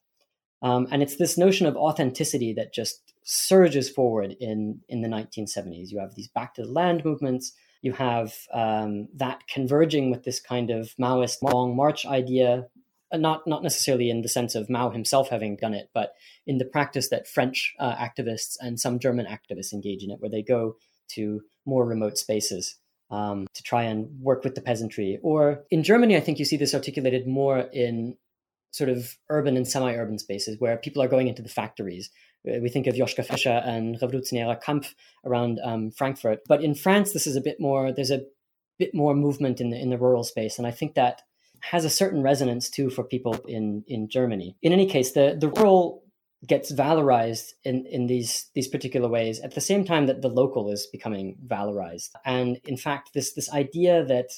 [0.62, 5.90] Um, and it's this notion of authenticity that just surges forward in, in the 1970s.
[5.90, 7.52] You have these back to the land movements.
[7.82, 12.66] You have um, that converging with this kind of Maoist long march idea,
[13.12, 16.14] uh, not, not necessarily in the sense of Mao himself having done it, but
[16.46, 20.30] in the practice that French uh, activists and some German activists engage in it, where
[20.30, 20.76] they go
[21.08, 22.76] to more remote spaces
[23.10, 25.18] um, to try and work with the peasantry.
[25.22, 28.16] Or in Germany, I think you see this articulated more in
[28.70, 32.10] sort of urban and semi-urban spaces where people are going into the factories.
[32.48, 37.12] Uh, we think of Joschka Fischer and Revolutionärer Kampf around um, Frankfurt, but in France,
[37.12, 37.92] this is a bit more.
[37.92, 38.22] There's a
[38.78, 41.22] bit more movement in the in the rural space, and I think that
[41.60, 44.56] has a certain resonance too for people in in Germany.
[44.60, 46.03] In any case, the the rural
[46.46, 50.70] gets valorized in, in these these particular ways at the same time that the local
[50.70, 52.10] is becoming valorized.
[52.24, 54.30] And in fact, this this idea that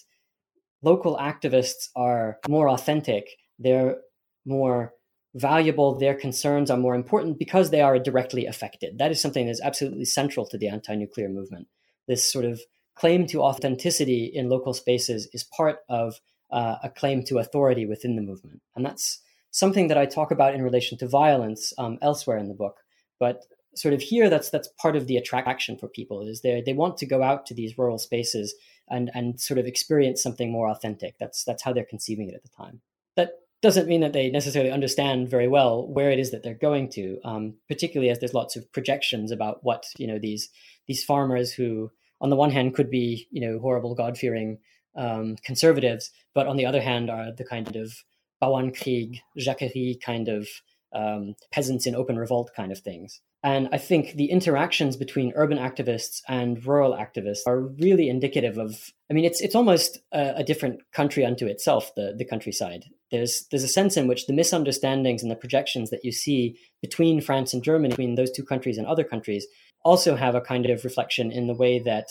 [0.83, 3.97] local activists are more authentic, they're
[4.45, 4.92] more
[5.35, 8.99] valuable, their concerns are more important because they are directly affected.
[8.99, 11.69] That is something that's absolutely central to the anti-nuclear movement.
[12.09, 12.61] This sort of
[12.95, 18.16] claim to authenticity in local spaces is part of uh, a claim to authority within
[18.16, 19.21] the movement, and that's
[19.57, 22.77] something that I talk about in relation to violence um, elsewhere in the book.
[23.19, 26.75] But sort of here, that's that's part of the attraction for people is they they
[26.75, 28.55] want to go out to these rural spaces
[28.88, 31.16] and and sort of experience something more authentic.
[31.19, 32.83] That's that's how they're conceiving it at the time.
[33.16, 33.31] That
[33.62, 37.19] doesn't mean that they necessarily understand very well where it is that they're going to,
[37.25, 40.51] um, particularly as there's lots of projections about what you know these
[40.87, 41.90] these farmers who,
[42.21, 44.59] on the one hand, could be you know horrible God fearing
[44.97, 48.05] um, conservatives, but on the other hand, are the kind of
[48.42, 50.49] Bauernkrieg, Jacquerie kind of
[50.92, 53.20] um, peasants in open revolt kind of things.
[53.42, 58.90] And I think the interactions between urban activists and rural activists are really indicative of.
[59.09, 61.94] I mean, it's it's almost a, a, different country unto itself.
[61.94, 62.87] The the countryside.
[63.12, 67.20] There's there's a sense in which the misunderstandings and the projections that you see between
[67.20, 69.46] France and Germany, between those two countries and other countries,
[69.85, 72.09] also have a kind of reflection in the way that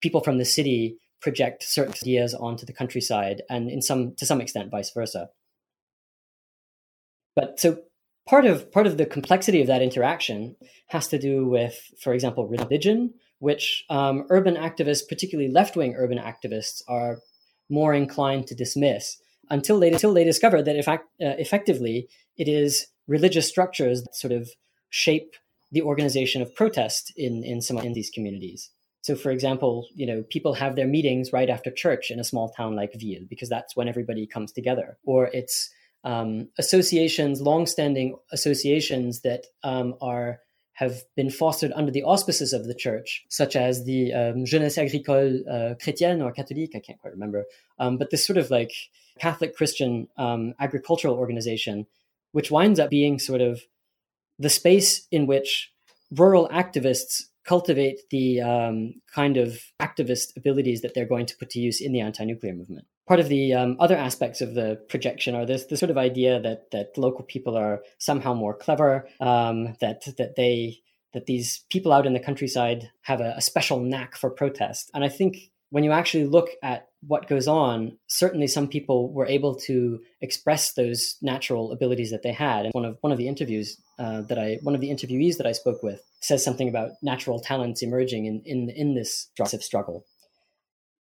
[0.00, 4.40] people from the city project certain ideas onto the countryside and in some to some
[4.40, 5.28] extent vice versa.
[7.34, 7.82] But so
[8.26, 10.56] part of part of the complexity of that interaction
[10.88, 16.82] has to do with for example religion which um, urban activists particularly left-wing urban activists
[16.88, 17.18] are
[17.68, 19.18] more inclined to dismiss
[19.50, 24.14] until they until they discover that in fact, uh, effectively it is religious structures that
[24.14, 24.50] sort of
[24.90, 25.34] shape
[25.70, 28.70] the organization of protest in in some in these communities
[29.06, 32.48] so, for example, you know, people have their meetings right after church in a small
[32.48, 34.98] town like Wyhl because that's when everybody comes together.
[35.04, 35.70] Or it's
[36.02, 40.40] um, associations, long-standing associations that um, are
[40.72, 45.40] have been fostered under the auspices of the church, such as the um, Jeunesse Agricole
[45.48, 47.44] uh, Chrétienne or Catholique, I can't quite remember,
[47.78, 48.72] um, but this sort of like
[49.20, 51.86] Catholic Christian um, agricultural organization,
[52.32, 53.62] which winds up being sort of
[54.36, 55.70] the space in which
[56.10, 61.60] rural activists cultivate the um, kind of activist abilities that they're going to put to
[61.60, 62.86] use in the anti-nuclear movement.
[63.06, 66.40] Part of the um, other aspects of the projection are this the sort of idea
[66.40, 70.80] that that local people are somehow more clever, um, that that they
[71.14, 75.04] that these people out in the countryside have a, a special knack for protest, and
[75.04, 75.36] I think
[75.70, 80.72] when you actually look at what goes on, certainly some people were able to express
[80.72, 82.64] those natural abilities that they had.
[82.64, 85.46] And one of one of the interviews uh, that I one of the interviewees that
[85.46, 89.28] I spoke with says something about natural talents emerging in in, in this
[89.62, 90.04] struggle.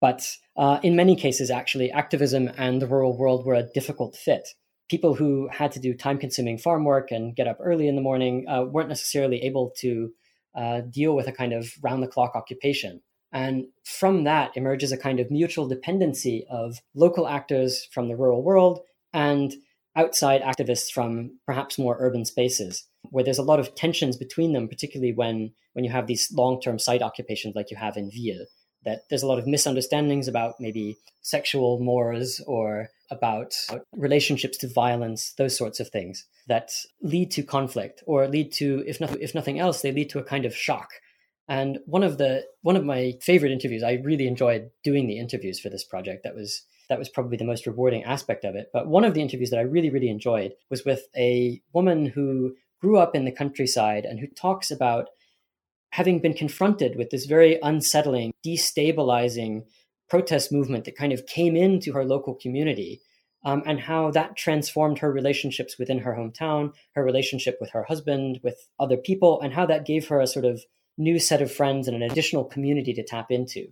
[0.01, 4.49] But uh, in many cases, actually, activism and the rural world were a difficult fit.
[4.90, 8.47] People who had to do time-consuming farm work and get up early in the morning
[8.47, 10.11] uh, weren't necessarily able to
[10.55, 13.01] uh, deal with a kind of round-the-clock occupation.
[13.35, 18.44] And from that emerges a kind of mutual dependency of local actors from the rural
[18.44, 18.81] world
[19.12, 19.53] and
[19.97, 24.68] outside activists from perhaps more urban spaces, where there's a lot of tensions between them,
[24.68, 28.47] particularly when, when you have these long term site occupations like you have in Wyhl.
[28.85, 33.55] That there's a lot of misunderstandings about maybe sexual mores or about
[33.97, 36.70] relationships to violence, those sorts of things that
[37.03, 40.25] lead to conflict or lead to, if, not, if nothing else, they lead to a
[40.25, 40.90] kind of shock
[41.48, 45.61] and one of the one of my favorite interviews, I really enjoyed doing the interviews
[45.61, 46.24] for this project.
[46.24, 48.70] That was that was probably the most rewarding aspect of it.
[48.72, 52.54] But one of the interviews that I really really enjoyed was with a woman who
[52.80, 55.09] grew up in the countryside and who talks about
[55.90, 59.64] having been confronted with this very unsettling, destabilizing
[60.09, 63.00] protest movement that kind of came into her local community.
[63.46, 68.40] Um, and how that transformed her relationships within her hometown, her relationship with her husband,
[68.42, 70.62] with other people, and how that gave her a sort of
[70.96, 73.68] new set of friends and an additional community to tap into.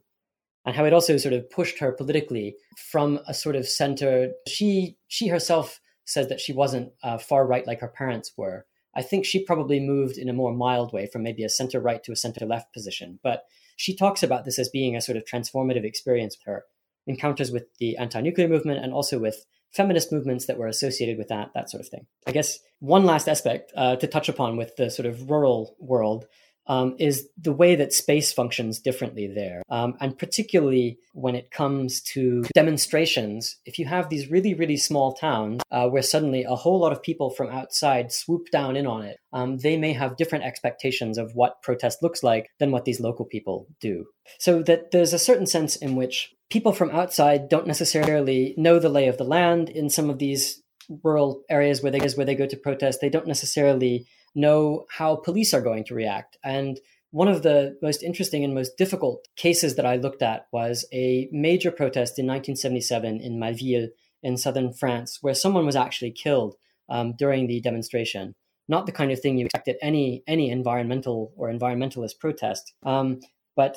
[0.65, 2.57] And how it also sort of pushed her politically
[2.91, 4.31] from a sort of center.
[4.47, 8.67] She she herself says that she wasn't uh, far right like her parents were.
[8.95, 12.03] I think she probably moved in a more mild way from maybe a center right
[12.05, 13.19] to a center left position.
[13.23, 13.45] But
[13.77, 16.65] she talks about this as being a sort of transformative experience with her
[17.07, 21.51] encounters with the anti-nuclear movement and also with feminist movements that were associated with that,
[21.55, 22.07] that sort of thing.
[22.27, 26.27] I guess one last aspect uh, to touch upon with the sort of rural world
[26.67, 29.63] um, is the way that space functions differently there.
[29.69, 35.13] Um, and particularly when it comes to demonstrations, if you have these really, really small
[35.13, 39.03] towns uh, where suddenly a whole lot of people from outside swoop down in on
[39.03, 43.01] it, um, they may have different expectations of what protest looks like than what these
[43.01, 44.07] local people do.
[44.39, 48.89] So that there's a certain sense in which people from outside don't necessarily know the
[48.89, 50.63] lay of the land in some of these
[51.03, 53.01] rural areas where they where they go to protest.
[53.01, 56.37] They don't necessarily know how police are going to react.
[56.43, 60.87] And one of the most interesting and most difficult cases that I looked at was
[60.93, 63.89] a major protest in 1977 in Malville
[64.23, 66.57] in southern France, where someone was actually killed
[66.89, 68.35] um, during the demonstration.
[68.69, 73.21] Not the kind of thing you expect at any any environmental or environmentalist protest, um,
[73.57, 73.77] but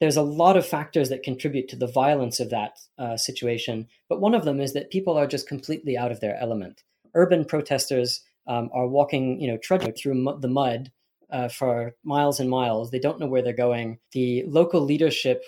[0.00, 3.88] there's a lot of factors that contribute to the violence of that uh, situation.
[4.08, 6.82] But one of them is that people are just completely out of their element.
[7.14, 10.90] Urban protesters um, are walking, you know, trudging through the mud
[11.30, 12.90] uh, for miles and miles.
[12.90, 13.98] They don't know where they're going.
[14.12, 15.44] The local leadership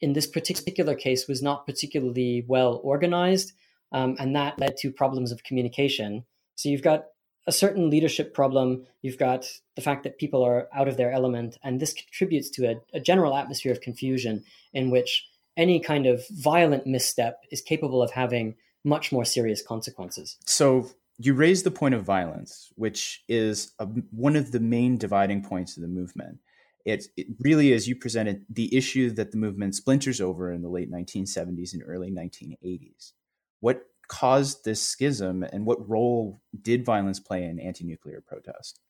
[0.00, 3.52] in this particular case was not particularly well organized,
[3.92, 6.24] um, and that led to problems of communication.
[6.56, 7.06] So you've got
[7.46, 8.86] a certain leadership problem.
[9.02, 12.66] You've got the fact that people are out of their element, and this contributes to
[12.70, 18.02] a, a general atmosphere of confusion in which any kind of violent misstep is capable
[18.02, 20.36] of having much more serious consequences.
[20.46, 25.42] So, you raise the point of violence, which is a, one of the main dividing
[25.42, 26.38] points of the movement.
[26.84, 30.68] It, it, really is, you presented the issue that the movement splinters over in the
[30.68, 33.12] late 1970s and early 1980s.
[33.60, 38.80] What caused this schism, and what role did violence play in anti nuclear protest?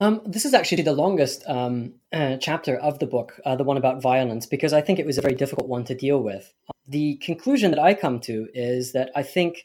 [0.00, 3.76] Um, this is actually the longest um, uh, chapter of the book, uh, the one
[3.76, 6.52] about violence, because I think it was a very difficult one to deal with.
[6.86, 9.64] The conclusion that I come to is that I think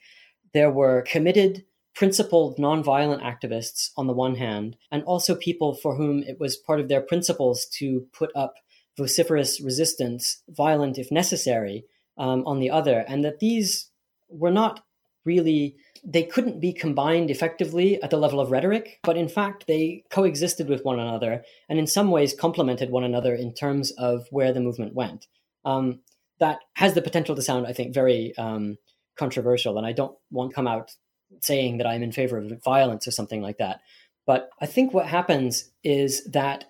[0.53, 6.23] there were committed, principled, nonviolent activists on the one hand, and also people for whom
[6.23, 8.55] it was part of their principles to put up
[8.97, 11.85] vociferous resistance, violent if necessary,
[12.17, 13.89] um, on the other, and that these
[14.29, 14.83] were not
[15.25, 20.03] really they couldn't be combined effectively at the level of rhetoric, but in fact, they
[20.09, 24.53] coexisted with one another and in some ways complemented one another in terms of where
[24.53, 25.27] the movement went.
[25.65, 25.99] Um,
[26.39, 28.77] that has the potential to sound, I think, very um,
[29.19, 30.95] controversial, and I don't want to come out
[31.41, 33.81] saying that I'm in favor of violence or something like that.
[34.25, 36.65] But I think what happens is that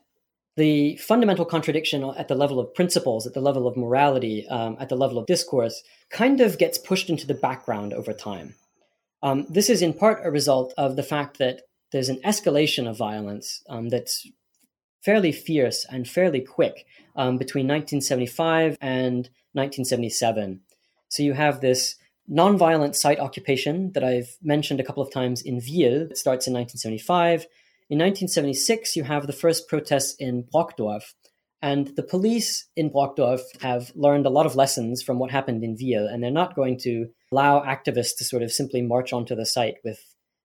[0.57, 4.89] the fundamental contradiction at the level of principles, at the level of morality, um, at
[4.89, 8.55] the level of discourse, kind of gets pushed into the background over time.
[9.23, 12.97] Um, this is in part a result of the fact that there's an escalation of
[12.97, 14.27] violence um, that's
[15.01, 16.85] fairly fierce and fairly quick
[17.15, 20.61] um, between 1975 and 1977.
[21.09, 21.95] So you have this
[22.29, 26.11] nonviolent site occupation that I've mentioned a couple of times in Wyhl.
[26.11, 27.47] It starts in 1975.
[27.89, 31.13] In 1976, you have the first protests in Brokdorf.
[31.61, 35.75] And the police in Brokdorf have learned a lot of lessons from what happened in
[35.75, 39.45] Wyhl, and they're not going to allow activists to sort of simply march onto the
[39.45, 39.99] site with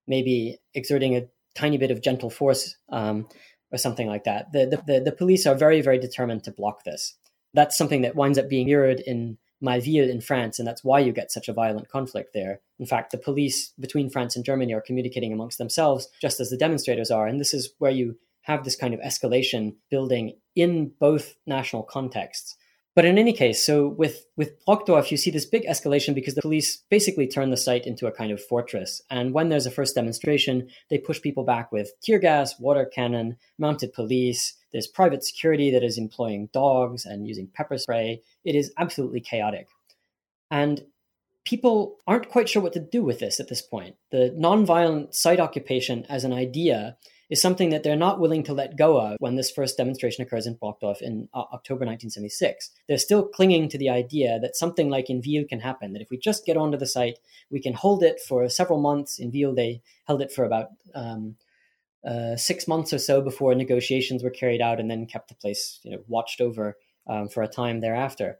[0.09, 3.29] maybe exerting a tiny bit of gentle force um,
[3.71, 4.51] or something like that.
[4.53, 7.15] The, the, the, police are very, very determined to block this.
[7.53, 11.13] That's something that winds up being mirrored in Malville in France, and that's why you
[11.13, 12.61] get such a violent conflict there.
[12.79, 16.57] In fact, the police between France and Germany are communicating amongst themselves just as the
[16.57, 21.37] demonstrators are, and this is where you have this kind of escalation building in both
[21.47, 22.57] national contexts.
[22.95, 26.43] But in any case, so with with Brokdorf, you see this big escalation because the
[26.43, 29.03] police basically turn the site into a kind of fortress.
[29.11, 33.37] And when there's a first demonstration, they push people back with tear gas, water cannon,
[33.59, 34.55] mounted police.
[34.73, 38.23] There's private security that is employing dogs and using pepper spray.
[38.45, 39.69] It is absolutely chaotic.
[40.51, 40.85] And
[41.45, 43.97] people aren't quite sure what to do with this at this point.
[44.13, 46.97] The nonviolent site occupation as an idea
[47.31, 50.47] is something that they're not willing to let go of when this first demonstration occurs
[50.47, 52.71] in Brokdorf in uh, October 1976.
[52.89, 56.11] They're still clinging to the idea that something like in Wyhl can happen, that if
[56.11, 57.19] we just get onto the site,
[57.51, 59.19] we can hold it for several months.
[59.19, 61.37] In Wyhl, they held it for about um,
[62.05, 65.81] uh, six months or so before negotiations were carried out and then kept the place
[65.83, 68.39] you know, watched over um, for a time thereafter.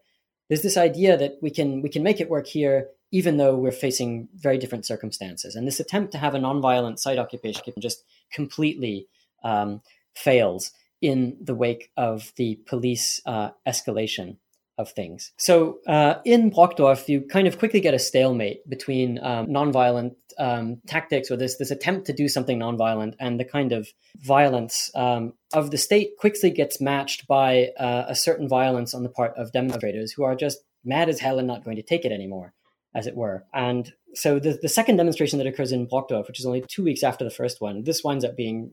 [0.49, 3.71] There's this idea that we can we can make it work here even though we're
[3.71, 5.55] facing very different circumstances.
[5.55, 8.03] And this attempt to have a nonviolent site occupation just
[8.33, 9.07] completely
[9.45, 9.83] um,
[10.17, 14.39] fails in the wake of the police uh, escalation
[14.79, 15.31] of things.
[15.37, 20.81] So uh, in Brokdorf, you kind of quickly get a stalemate between um, nonviolent um,
[20.89, 23.87] tactics or this this attempt to do something nonviolent and the kind of
[24.17, 29.09] violence um, of the state quickly gets matched by uh, a certain violence on the
[29.09, 32.11] part of demonstrators who are just mad as hell and not going to take it
[32.11, 32.53] anymore
[32.95, 33.45] as it were.
[33.53, 37.03] And so the, the second demonstration that occurs in Brokdorf, which is only two weeks
[37.03, 38.73] after the first one, this winds up being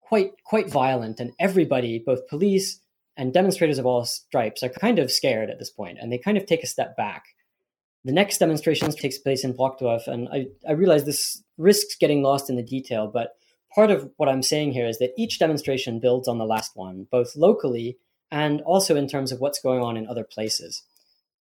[0.00, 2.80] quite quite violent, and everybody, both police
[3.16, 6.36] and demonstrators of all stripes, are kind of scared at this point, and they kind
[6.36, 7.24] of take a step back.
[8.04, 12.50] The next demonstration takes place in Brokdorf, and I, I realize this risks getting lost
[12.50, 13.36] in the detail, but
[13.74, 17.06] part of what I'm saying here is that each demonstration builds on the last one,
[17.10, 17.98] both locally
[18.30, 20.82] and also in terms of what's going on in other places.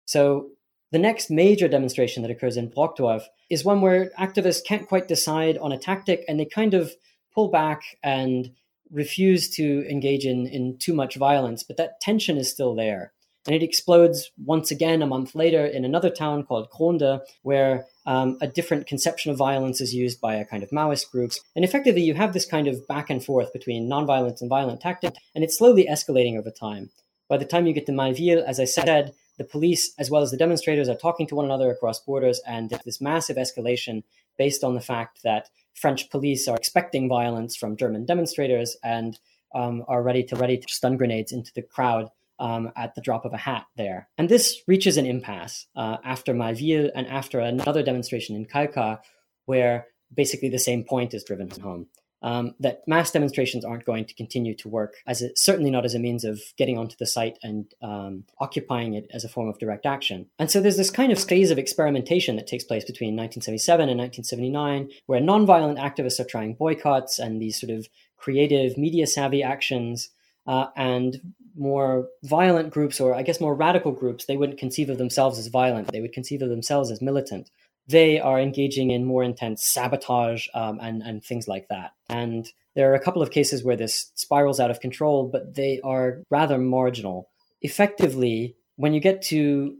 [0.06, 0.50] So
[0.94, 5.58] the next major demonstration that occurs in Brokdorf is one where activists can't quite decide
[5.58, 6.94] on a tactic and they kind of
[7.34, 8.52] pull back and
[8.92, 13.12] refuse to engage in, in too much violence, but that tension is still there.
[13.48, 18.38] And it explodes once again a month later in another town called Grohnde, where um,
[18.40, 21.42] a different conception of violence is used by a kind of Maoist groups.
[21.56, 25.18] And effectively, you have this kind of back and forth between nonviolence and violent tactics,
[25.34, 26.92] and it's slowly escalating over time.
[27.28, 30.32] By the time you get to Malville, as I said, the police as well as
[30.32, 34.04] the demonstrators are talking to one another across borders, and this massive escalation
[34.38, 39.20] based on the fact that French police are expecting violence from German demonstrators and
[39.56, 42.10] um, are ready to ready to stun grenades into the crowd
[42.40, 44.10] um, at the drop of a hat there.
[44.18, 49.00] And this reaches an impasse uh, after Malville and after another demonstration in Kalkar,
[49.46, 51.88] where basically the same point is driven home
[52.24, 55.94] um, that mass demonstrations aren't going to continue to work as a, certainly not as
[55.94, 59.60] a means of getting onto the site and um, occupying it as a form of
[59.60, 60.26] direct action.
[60.40, 64.00] And so there's this kind of phase of experimentation that takes place between 1977 and
[64.00, 70.10] 1979, where nonviolent activists are trying boycotts and these sort of creative, media savvy actions.
[70.46, 71.22] Uh, and
[71.56, 75.48] more violent groups, or I guess more radical groups, they wouldn't conceive of themselves as
[75.48, 75.92] violent.
[75.92, 77.50] They would conceive of themselves as militant
[77.88, 81.92] they are engaging in more intense sabotage um, and, and things like that.
[82.10, 85.80] And there are a couple of cases where this spirals out of control, but they
[85.84, 87.30] are rather marginal.
[87.62, 89.78] Effectively, when you get to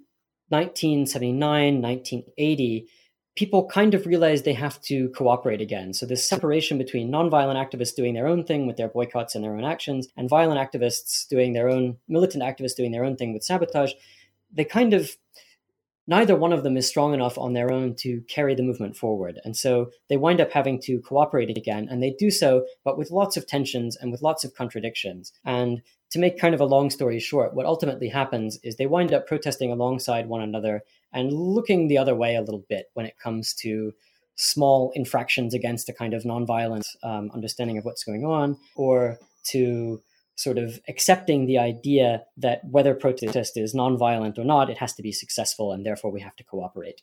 [0.50, 2.88] 1979, 1980,
[3.36, 5.94] people kind of realize they have to cooperate again.
[5.94, 9.56] So this separation between nonviolent activists doing their own thing with their boycotts and their
[9.56, 13.44] own actions, and violent activists doing their own militant activists doing their own thing with
[13.44, 13.94] sabotage,
[14.52, 15.18] they kind of
[16.08, 19.40] neither one of them is strong enough on their own to carry the movement forward.
[19.44, 21.88] And so they wind up having to cooperate again.
[21.90, 25.34] And they do so, but with lots of tensions and with lots of contradictions.
[25.46, 25.82] And
[26.12, 29.28] to make kind of a long story short, what ultimately happens is they wind up
[29.28, 33.54] protesting alongside one another and looking the other way a little bit when it comes
[33.56, 33.94] to
[34.36, 40.02] small infractions against a kind of nonviolent um, understanding of what's going on or to
[40.36, 45.04] sort of accepting the idea that whether protest is nonviolent or not, it has to
[45.04, 47.02] be successful, and therefore we have to cooperate.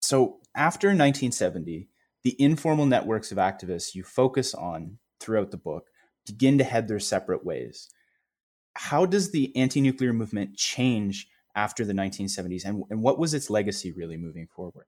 [0.00, 1.88] So after 1970,
[2.24, 5.88] the informal networks of activists you focus on throughout the book
[6.26, 7.88] begin to head their separate ways.
[8.74, 13.50] How does the anti nuclear movement change after the 1970s, and, and what was its
[13.50, 14.86] legacy really moving forward?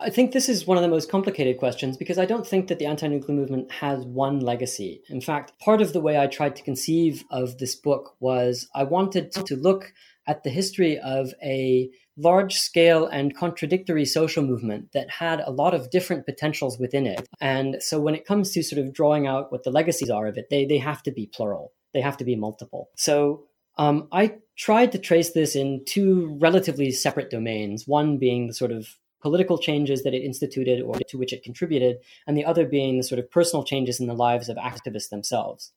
[0.00, 2.78] I think this is one of the most complicated questions because I don't think that
[2.78, 5.02] the anti nuclear movement has one legacy.
[5.08, 8.84] In fact, part of the way I tried to conceive of this book was I
[8.84, 9.92] wanted to look
[10.28, 15.74] at the history of a large scale and contradictory social movement that had a lot
[15.74, 17.26] of different potentials within it.
[17.40, 20.36] And so when it comes to sort of drawing out what the legacies are of
[20.36, 22.90] it, they, they have to be plural, they have to be multiple.
[22.96, 23.44] So
[23.78, 28.72] um, I tried to trace this in two relatively separate domains, one being the sort
[28.72, 28.88] of
[29.20, 33.02] political changes that it instituted or to which it contributed, and the other being the
[33.02, 35.72] sort of personal changes in the lives of activists themselves.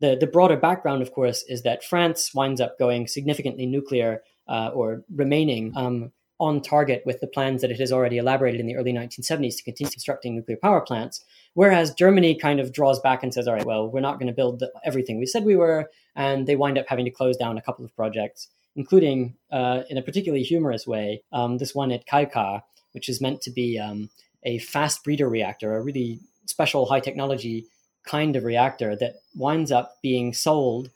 [0.00, 4.70] The, the broader background, of course, is that France winds up going significantly nuclear uh,
[4.74, 8.76] or remaining um, on target with the plans that it has already elaborated in the
[8.76, 11.24] early 1970s to continue constructing nuclear power plants.
[11.54, 14.32] Whereas Germany kind of draws back and says, all right, well, we're not going to
[14.32, 15.90] build the, everything we said we were.
[16.16, 19.96] And they wind up having to close down a couple of projects, including, uh, in
[19.96, 22.62] a particularly humorous way, um, this one at Kalkar,
[22.94, 24.08] which is meant to be um,
[24.44, 27.66] a fast breeder reactor, a really special high technology
[28.06, 30.90] kind of reactor that winds up being sold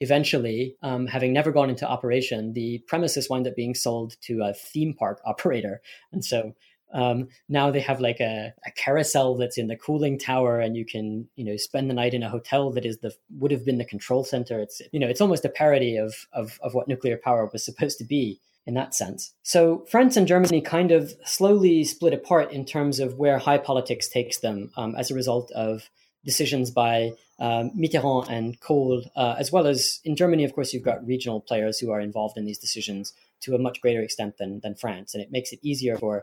[0.00, 2.54] eventually, um, having never gone into operation.
[2.54, 5.82] The premises wind up being sold to a theme park operator.
[6.12, 6.54] And so
[6.92, 10.84] um, now they have like a, a, carousel that's in the cooling tower and you
[10.84, 13.78] can you know spend the night in a hotel that is the would have been
[13.78, 17.16] the control center it's you know it's almost a parody of of, of what nuclear
[17.16, 18.40] power was supposed to be
[18.70, 19.34] in that sense.
[19.42, 24.08] So France and Germany kind of slowly split apart in terms of where high politics
[24.08, 25.90] takes them um, as a result of
[26.24, 27.10] decisions by
[27.40, 31.40] um, Mitterrand and Kohl, uh, as well as in Germany, of course, you've got regional
[31.40, 35.14] players who are involved in these decisions to a much greater extent than, than France.
[35.14, 36.22] And it makes it easier for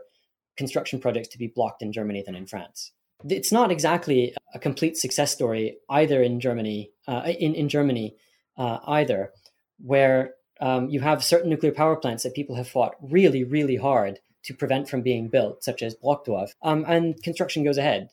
[0.56, 2.92] construction projects to be blocked in Germany than in France.
[3.28, 8.16] It's not exactly a complete success story either in Germany, uh, in, in Germany
[8.56, 9.32] uh, either,
[9.80, 14.20] where um, you have certain nuclear power plants that people have fought really, really hard
[14.44, 18.08] to prevent from being built, such as Brokdorf, um, and construction goes ahead.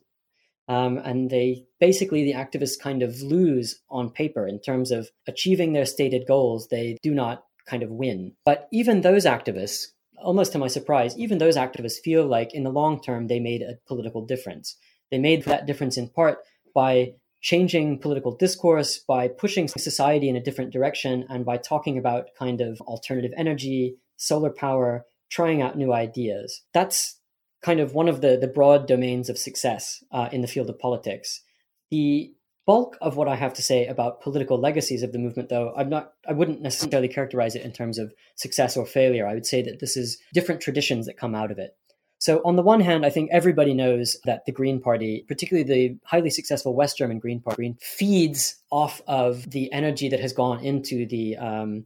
[0.67, 5.73] Um, and they basically, the activists kind of lose on paper in terms of achieving
[5.73, 6.67] their stated goals.
[6.69, 8.33] They do not kind of win.
[8.45, 9.87] But even those activists,
[10.17, 13.61] almost to my surprise, even those activists feel like in the long term they made
[13.61, 14.75] a political difference.
[15.11, 16.39] They made that difference in part
[16.73, 17.13] by
[17.45, 22.59] changing political discourse, by pushing society in a different direction, and by talking about kind
[22.59, 26.63] of alternative energy, solar power, trying out new ideas.
[26.73, 27.19] That's
[27.61, 30.79] kind of one of the, the broad domains of success uh, in the field of
[30.79, 31.43] politics.
[31.91, 32.33] The
[32.65, 35.89] bulk of what I have to say about political legacies of the movement, though, I'm
[35.89, 39.27] not I wouldn't necessarily characterize it in terms of success or failure.
[39.27, 41.77] I would say that this is different traditions that come out of it.
[42.17, 45.97] So, on the one hand, I think everybody knows that the Green Party, particularly the
[46.05, 51.05] highly successful West German Green Party, feeds off of the energy that has gone into
[51.05, 51.85] the um,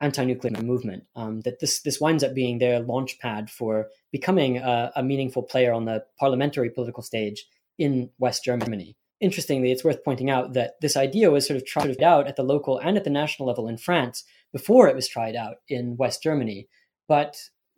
[0.00, 1.04] anti-nuclear movement.
[1.16, 5.42] Um, that this this winds up being their launch pad for becoming a, a meaningful
[5.42, 7.46] player on the parliamentary political stage
[7.78, 8.96] in West Germany.
[9.20, 12.42] Interestingly, it's worth pointing out that this idea was sort of tried out at the
[12.42, 16.22] local and at the national level in France before it was tried out in West
[16.22, 16.68] Germany.
[17.06, 17.36] But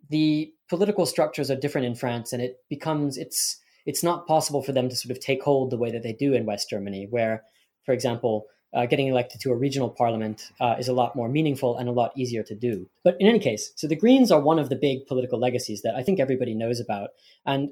[0.09, 4.71] the political structures are different in France, and it becomes it's it's not possible for
[4.71, 7.43] them to sort of take hold the way that they do in West Germany, where,
[7.85, 11.77] for example, uh, getting elected to a regional parliament uh, is a lot more meaningful
[11.77, 12.89] and a lot easier to do.
[13.03, 15.95] But in any case, so the Greens are one of the big political legacies that
[15.95, 17.09] I think everybody knows about.
[17.45, 17.69] And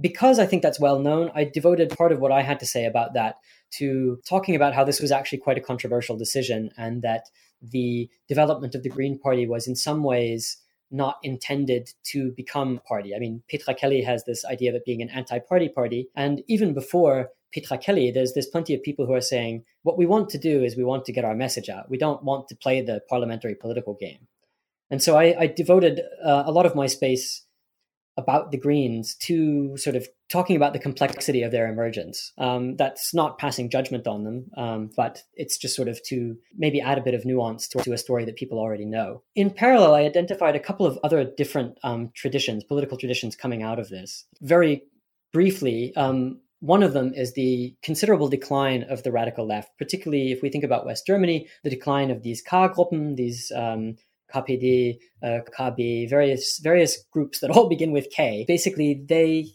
[0.00, 2.84] because I think that's well known, I devoted part of what I had to say
[2.84, 3.36] about that
[3.78, 7.24] to talking about how this was actually quite a controversial decision and that
[7.62, 10.58] the development of the Green Party was in some ways
[10.94, 13.14] not intended to become party.
[13.14, 16.72] I mean, Petra Kelly has this idea of it being an anti-party party, and even
[16.72, 20.38] before Petra Kelly, there's there's plenty of people who are saying what we want to
[20.38, 21.90] do is we want to get our message out.
[21.90, 24.26] We don't want to play the parliamentary political game.
[24.90, 27.43] And so I, I devoted uh, a lot of my space
[28.16, 32.32] about the Greens to sort of talking about the complexity of their emergence.
[32.38, 36.80] Um, that's not passing judgment on them, um, but it's just sort of to maybe
[36.80, 39.22] add a bit of nuance to, to, a story that people already know.
[39.34, 43.78] In parallel, I identified a couple of other different um, traditions, political traditions coming out
[43.78, 44.26] of this.
[44.40, 44.84] Very
[45.32, 50.40] briefly, um, one of them is the considerable decline of the radical left, particularly if
[50.40, 53.96] we think about West Germany, the decline of these K-Gruppen, these um,
[54.34, 58.44] KPD, uh, KB, various various groups that all begin with K.
[58.46, 59.46] Basically, they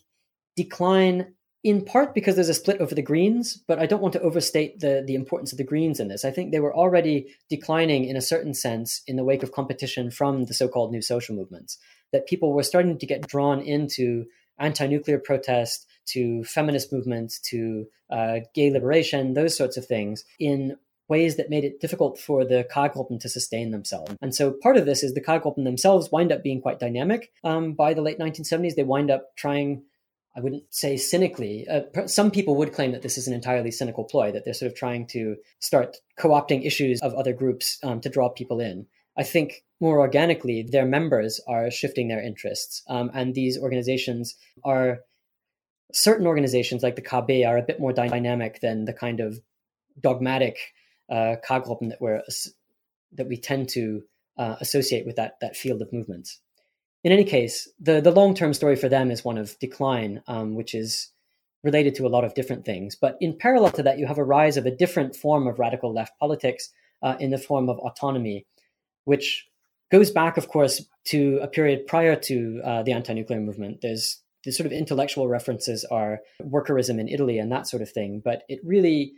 [0.56, 4.22] decline in part because there's a split over the Greens, but I don't want to
[4.22, 6.24] overstate the the importance of the Greens in this.
[6.24, 10.10] I think they were already declining in a certain sense in the wake of competition
[10.12, 11.78] from the so-called new social movements.
[12.12, 14.26] That people were starting to get drawn into
[14.58, 20.76] anti-nuclear protest, to feminist movements, to uh, gay liberation, those sorts of things, in
[21.10, 24.16] ways that made it difficult for the K-Gruppen to sustain themselves.
[24.22, 27.32] And so part of this is the K-Gruppen themselves wind up being quite dynamic.
[27.44, 29.84] Um, by the late 1970s, they wind up trying
[30.36, 31.68] I wouldn't say cynically.
[31.68, 34.72] Uh, some people would claim that this is an entirely cynical ploy, that they're sort
[34.72, 38.86] of trying to start co opting issues of other groups um, to draw people in.
[39.18, 42.84] I think more organically, their members are shifting their interests.
[42.88, 45.00] Um, and these organizations are,
[45.92, 49.40] certain organizations like the KB are a bit more dynamic than the kind of
[50.00, 50.58] dogmatic
[51.10, 52.22] uh, that, we're,
[53.14, 54.04] that we tend to
[54.38, 56.40] uh, associate with that, that field of movements
[57.04, 60.56] in any case, the, the long term story for them is one of decline, um,
[60.56, 61.12] which is
[61.64, 62.96] related to a lot of different things.
[62.96, 65.94] But in parallel to that, you have a rise of a different form of radical
[65.94, 66.70] left politics
[67.02, 68.46] uh, in the form of autonomy,
[69.06, 69.48] which
[69.92, 73.80] goes back, of course, to a period prior to uh, the anti nuclear movement.
[73.82, 78.22] There's the sort of intellectual references are workerism in Italy and that sort of thing,
[78.24, 79.14] but it really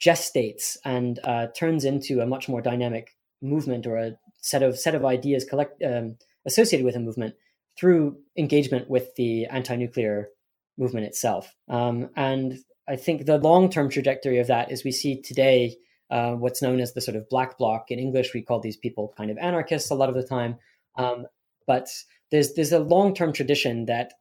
[0.00, 4.94] gestates and uh, turns into a much more dynamic movement or a set of set
[4.94, 7.34] of ideas collect um, associated with a movement
[7.78, 10.28] through engagement with the anti-nuclear
[10.76, 11.54] movement itself.
[11.68, 15.76] Um, and I think the long-term trajectory of that is we see today
[16.10, 17.90] uh, what's known as the sort of black bloc.
[17.90, 20.56] In English, we call these people kind of anarchists a lot of the time.
[20.96, 21.26] Um,
[21.66, 21.88] but
[22.30, 24.14] there's there's a long-term tradition that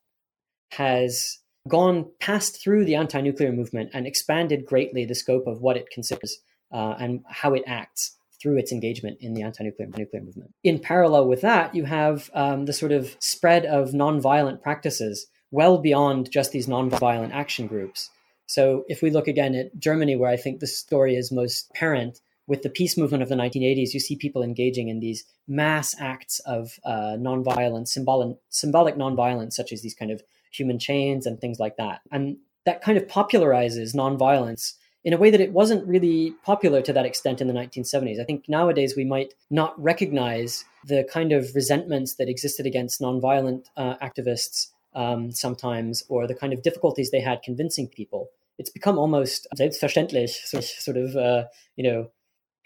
[0.71, 5.89] has gone past through the anti-nuclear movement and expanded greatly the scope of what it
[5.89, 6.39] considers
[6.71, 10.53] uh, and how it acts through its engagement in the anti-nuclear nuclear movement.
[10.63, 15.77] In parallel with that, you have um, the sort of spread of nonviolent practices well
[15.77, 18.09] beyond just these nonviolent action groups.
[18.45, 22.19] So if we look again at Germany, where I think the story is most apparent,
[22.47, 26.39] with the peace movement of the 1980s, you see people engaging in these mass acts
[26.39, 31.59] of uh, nonviolence, symbolic, symbolic nonviolence, such as these kind of human chains and things
[31.59, 32.01] like that.
[32.11, 34.73] And that kind of popularizes nonviolence
[35.03, 38.19] in a way that it wasn't really popular to that extent in the 1970s.
[38.19, 43.65] I think nowadays we might not recognize the kind of resentments that existed against nonviolent
[43.77, 48.29] uh, activists um, sometimes, or the kind of difficulties they had convincing people.
[48.57, 51.45] It's become almost selbstverständlich, sort of, uh,
[51.75, 52.09] you know,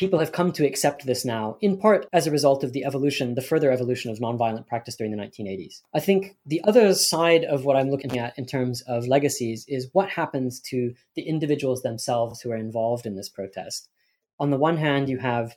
[0.01, 3.35] people have come to accept this now, in part as a result of the evolution,
[3.35, 5.83] the further evolution of nonviolent practice during the 1980s.
[5.93, 9.91] I think the other side of what I'm looking at in terms of legacies is
[9.93, 13.89] what happens to the individuals themselves who are involved in this protest.
[14.39, 15.55] On the one hand, you have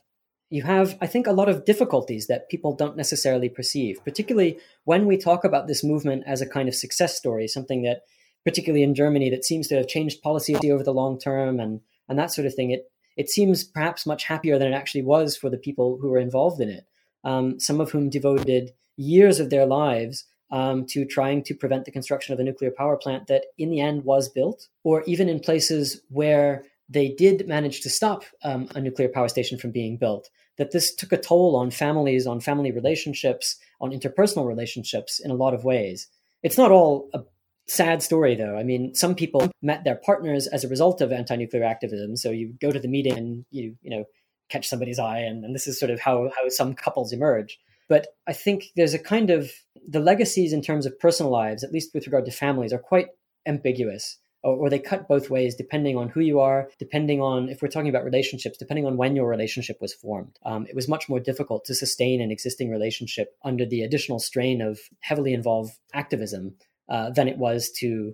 [0.51, 5.07] you have, I think, a lot of difficulties that people don't necessarily perceive, particularly when
[5.07, 8.01] we talk about this movement as a kind of success story, something that,
[8.43, 12.19] particularly in Germany, that seems to have changed policy over the long term and and
[12.19, 12.69] that sort of thing.
[12.69, 16.19] It it seems perhaps much happier than it actually was for the people who were
[16.19, 16.85] involved in it,
[17.23, 21.91] um, some of whom devoted years of their lives um, to trying to prevent the
[21.91, 25.39] construction of a nuclear power plant that in the end was built, or even in
[25.39, 30.29] places where they did manage to stop um, a nuclear power station from being built,
[30.57, 35.35] that this took a toll on families, on family relationships, on interpersonal relationships in a
[35.35, 36.07] lot of ways.
[36.43, 37.21] It's not all a
[37.67, 38.57] sad story though.
[38.57, 42.15] I mean some people met their partners as a result of anti-nuclear activism.
[42.15, 44.05] So you go to the meeting and you you know
[44.49, 47.59] catch somebody's eye and, and this is sort of how how some couples emerge.
[47.87, 49.51] But i think there's a kind of
[49.87, 53.09] the legacies in terms of personal lives at least with regard to families are quite
[53.45, 57.61] ambiguous or, or they cut both ways depending on who you are depending on if
[57.61, 60.37] we're talking about relationships depending on when your relationship was formed.
[60.45, 64.61] Um, it was much more difficult to sustain an existing relationship under the additional strain
[64.61, 66.55] of heavily involved activism
[66.89, 68.13] uh, than it was to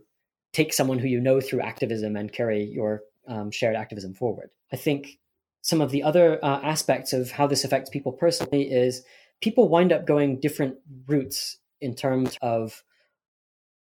[0.53, 4.49] take someone who you know through activism and carry your um, shared activism forward.
[4.71, 5.19] I think
[5.61, 9.03] some of the other uh, aspects of how this affects people personally is
[9.41, 10.75] people wind up going different
[11.07, 12.83] routes in terms of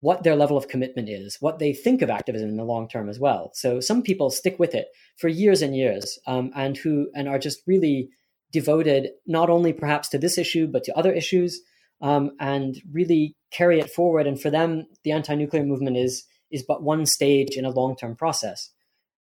[0.01, 3.09] what their level of commitment is, what they think of activism in the long term
[3.09, 3.51] as well.
[3.53, 7.39] So some people stick with it for years and years, um, and who and are
[7.39, 8.09] just really
[8.51, 11.61] devoted not only perhaps to this issue but to other issues,
[12.01, 14.27] um, and really carry it forward.
[14.27, 18.69] And for them, the anti-nuclear movement is is but one stage in a long-term process.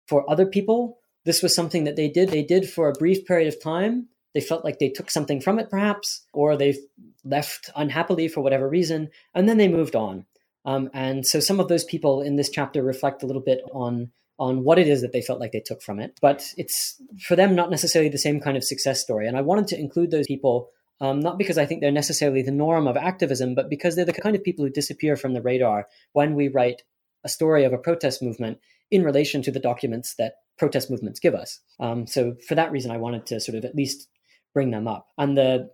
[0.07, 2.29] For other people, this was something that they did.
[2.29, 4.07] They did for a brief period of time.
[4.33, 6.77] They felt like they took something from it, perhaps, or they
[7.25, 10.25] left unhappily for whatever reason, and then they moved on.
[10.65, 14.11] Um, and so some of those people in this chapter reflect a little bit on
[14.37, 16.17] on what it is that they felt like they took from it.
[16.21, 19.27] But it's for them not necessarily the same kind of success story.
[19.27, 20.69] And I wanted to include those people
[21.01, 24.13] um, not because I think they're necessarily the norm of activism, but because they're the
[24.13, 26.81] kind of people who disappear from the radar when we write
[27.23, 28.59] a story of a protest movement
[28.91, 31.59] in relation to the documents that protest movements give us.
[31.79, 34.07] Um, so for that reason, I wanted to sort of at least
[34.53, 35.07] bring them up.
[35.17, 35.69] And the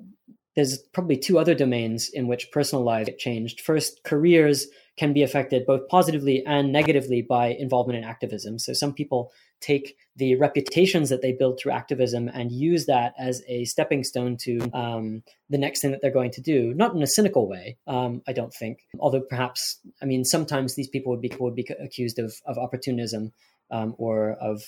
[0.55, 3.61] there's probably two other domains in which personal lives get changed.
[3.61, 8.57] First, careers can be affected both positively and negatively by involvement in activism.
[8.57, 13.41] So some people take the reputations that they build through activism and use that as
[13.47, 16.73] a stepping stone to um, the next thing that they're going to do.
[16.73, 18.85] Not in a cynical way, um, I don't think.
[18.99, 23.33] Although perhaps, I mean, sometimes these people would be would be accused of of opportunism
[23.71, 24.63] um, or of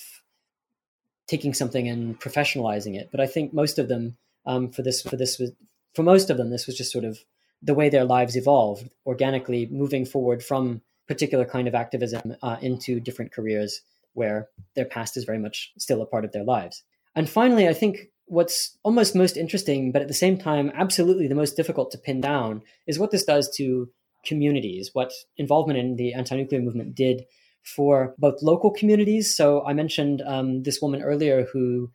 [1.26, 3.08] taking something and professionalizing it.
[3.10, 5.40] But I think most of them, um, for this for this
[5.94, 7.18] for most of them, this was just sort of
[7.62, 13.00] the way their lives evolved organically, moving forward from particular kind of activism uh, into
[13.00, 13.80] different careers
[14.12, 16.82] where their past is very much still a part of their lives.
[17.14, 21.34] And finally, I think what's almost most interesting, but at the same time, absolutely the
[21.34, 23.90] most difficult to pin down, is what this does to
[24.24, 27.24] communities, what involvement in the anti nuclear movement did
[27.62, 29.34] for both local communities.
[29.34, 31.90] So I mentioned um, this woman earlier who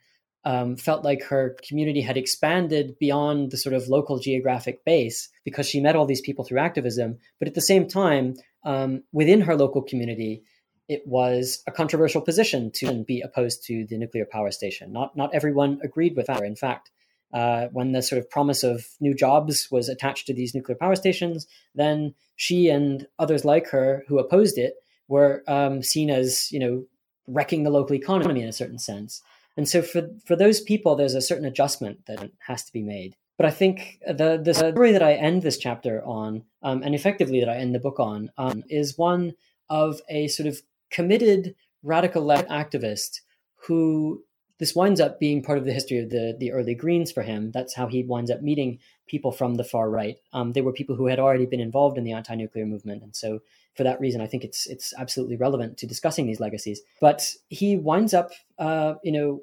[0.46, 5.68] um, felt like her community had expanded beyond the sort of local geographic base because
[5.68, 7.18] she met all these people through activism.
[7.40, 8.36] But at the same time,
[8.66, 10.44] um, within her local community,
[10.90, 14.92] it was a controversial position to be opposed to the nuclear power station.
[14.92, 16.44] Not not everyone agreed with her.
[16.44, 16.92] In fact,
[17.34, 20.96] uh, when the sort of promise of new jobs was attached to these nuclear power
[20.96, 24.76] stations, then she and others like her who opposed it
[25.08, 26.86] were um, seen as you know
[27.28, 29.22] wrecking the local economy in a certain sense.
[29.56, 33.16] And so for for those people, there's a certain adjustment that has to be made.
[33.38, 37.40] But I think the the story that I end this chapter on, um, and effectively
[37.40, 39.34] that I end the book on, um, is one
[39.70, 43.22] of a sort of committed radical left activist
[43.68, 44.24] who
[44.60, 47.52] this winds up being part of the history of the the early Greens for him.
[47.52, 50.18] That's how he winds up meeting people from the far right.
[50.32, 53.40] Um, they were people who had already been involved in the anti-nuclear movement, and so
[53.76, 56.82] for that reason, I think it's it's absolutely relevant to discussing these legacies.
[57.02, 59.42] But he winds up, uh, you know,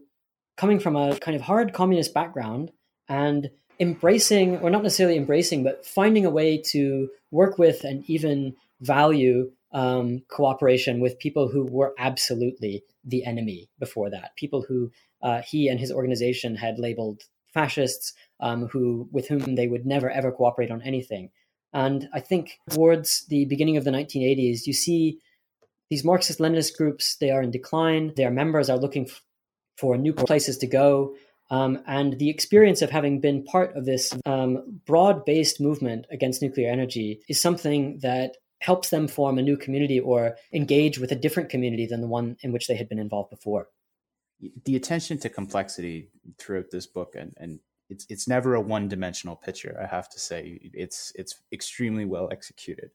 [0.57, 2.71] coming from a kind of hard communist background
[3.09, 3.51] and
[3.81, 9.51] embracing, or not necessarily embracing, but finding a way to work with and even value
[9.73, 14.37] um, cooperation with people who were absolutely the enemy before that.
[14.37, 14.91] People who
[15.23, 17.23] uh, he and his organization had labeled
[17.53, 21.31] fascists, um, who with whom they would never ever cooperate on anything.
[21.73, 25.21] And I think towards the beginning of the 1980s, you see
[25.89, 28.13] these Marxist Leninist groups, they are in decline.
[28.17, 29.23] Their members are looking f-
[29.77, 31.15] for new places to go.
[31.51, 36.43] Um, and the experience of having been part of this um, broad based movement against
[36.43, 41.17] nuclear energy is something that helps them form a new community or engage with a
[41.17, 43.69] different community than the one in which they had been involved before.
[44.65, 47.59] The attention to complexity throughout this book and, and
[47.91, 49.79] it's it's never a one dimensional picture.
[49.83, 52.91] I have to say it's it's extremely well executed.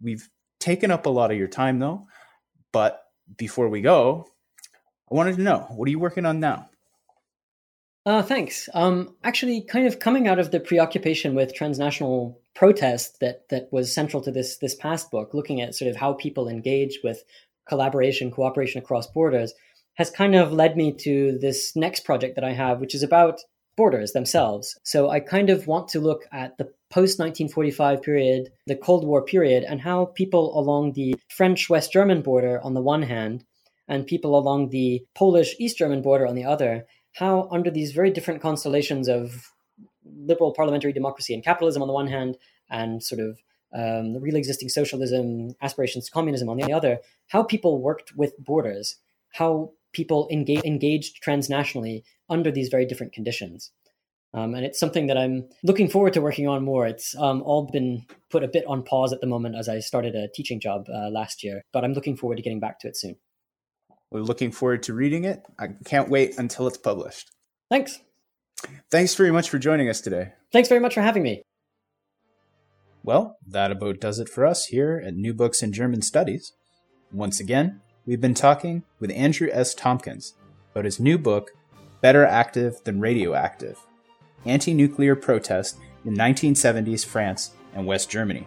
[0.00, 0.28] We've
[0.60, 2.06] taken up a lot of your time though,
[2.72, 3.02] but
[3.36, 4.28] before we go,
[5.10, 6.68] I wanted to know what are you working on now?
[8.04, 8.68] Uh, thanks.
[8.72, 13.92] Um, actually, kind of coming out of the preoccupation with transnational protest that that was
[13.92, 17.24] central to this this past book, looking at sort of how people engage with
[17.68, 19.54] collaboration, cooperation across borders,
[19.94, 23.40] has kind of led me to this next project that I have, which is about
[23.76, 24.78] borders themselves.
[24.82, 29.22] So I kind of want to look at the post 1945 period, the Cold War
[29.22, 33.44] period, and how people along the French West German border on the one hand,
[33.88, 38.10] and people along the Polish East German border on the other, how under these very
[38.10, 39.52] different constellations of
[40.04, 42.36] liberal parliamentary democracy and capitalism on the one hand,
[42.70, 43.40] and sort of
[43.74, 46.98] um, the real existing socialism, aspirations to communism on the other,
[47.28, 48.96] how people worked with borders,
[49.34, 53.72] how people engage, engaged transnationally under these very different conditions.
[54.34, 56.86] Um, and it's something that I'm looking forward to working on more.
[56.86, 60.14] It's um, all been put a bit on pause at the moment as I started
[60.14, 62.96] a teaching job uh, last year, but I'm looking forward to getting back to it
[62.98, 63.16] soon.
[64.10, 65.42] We're looking forward to reading it.
[65.58, 67.30] I can't wait until it's published.
[67.70, 67.98] Thanks.
[68.90, 70.32] Thanks very much for joining us today.
[70.52, 71.42] Thanks very much for having me.
[73.02, 76.52] Well, that about does it for us here at New Books in German Studies.
[77.12, 79.74] Once again, we've been talking with Andrew S.
[79.74, 80.34] Tompkins
[80.72, 81.50] about his new book,
[82.00, 83.78] Better Active Than Radioactive
[84.44, 88.46] Anti Nuclear Protest in 1970s France and West Germany.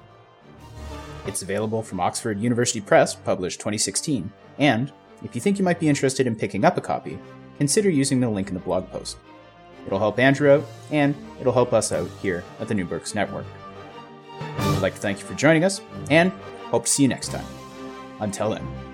[1.28, 4.91] It's available from Oxford University Press, published 2016, and
[5.24, 7.20] if you think you might be interested in picking up a copy,
[7.57, 9.18] consider using the link in the blog post.
[9.86, 13.45] It'll help Andrew out, and it'll help us out here at the New Books Network.
[14.39, 16.32] I'd like to thank you for joining us, and
[16.72, 17.45] hope to see you next time.
[18.22, 18.88] Until then.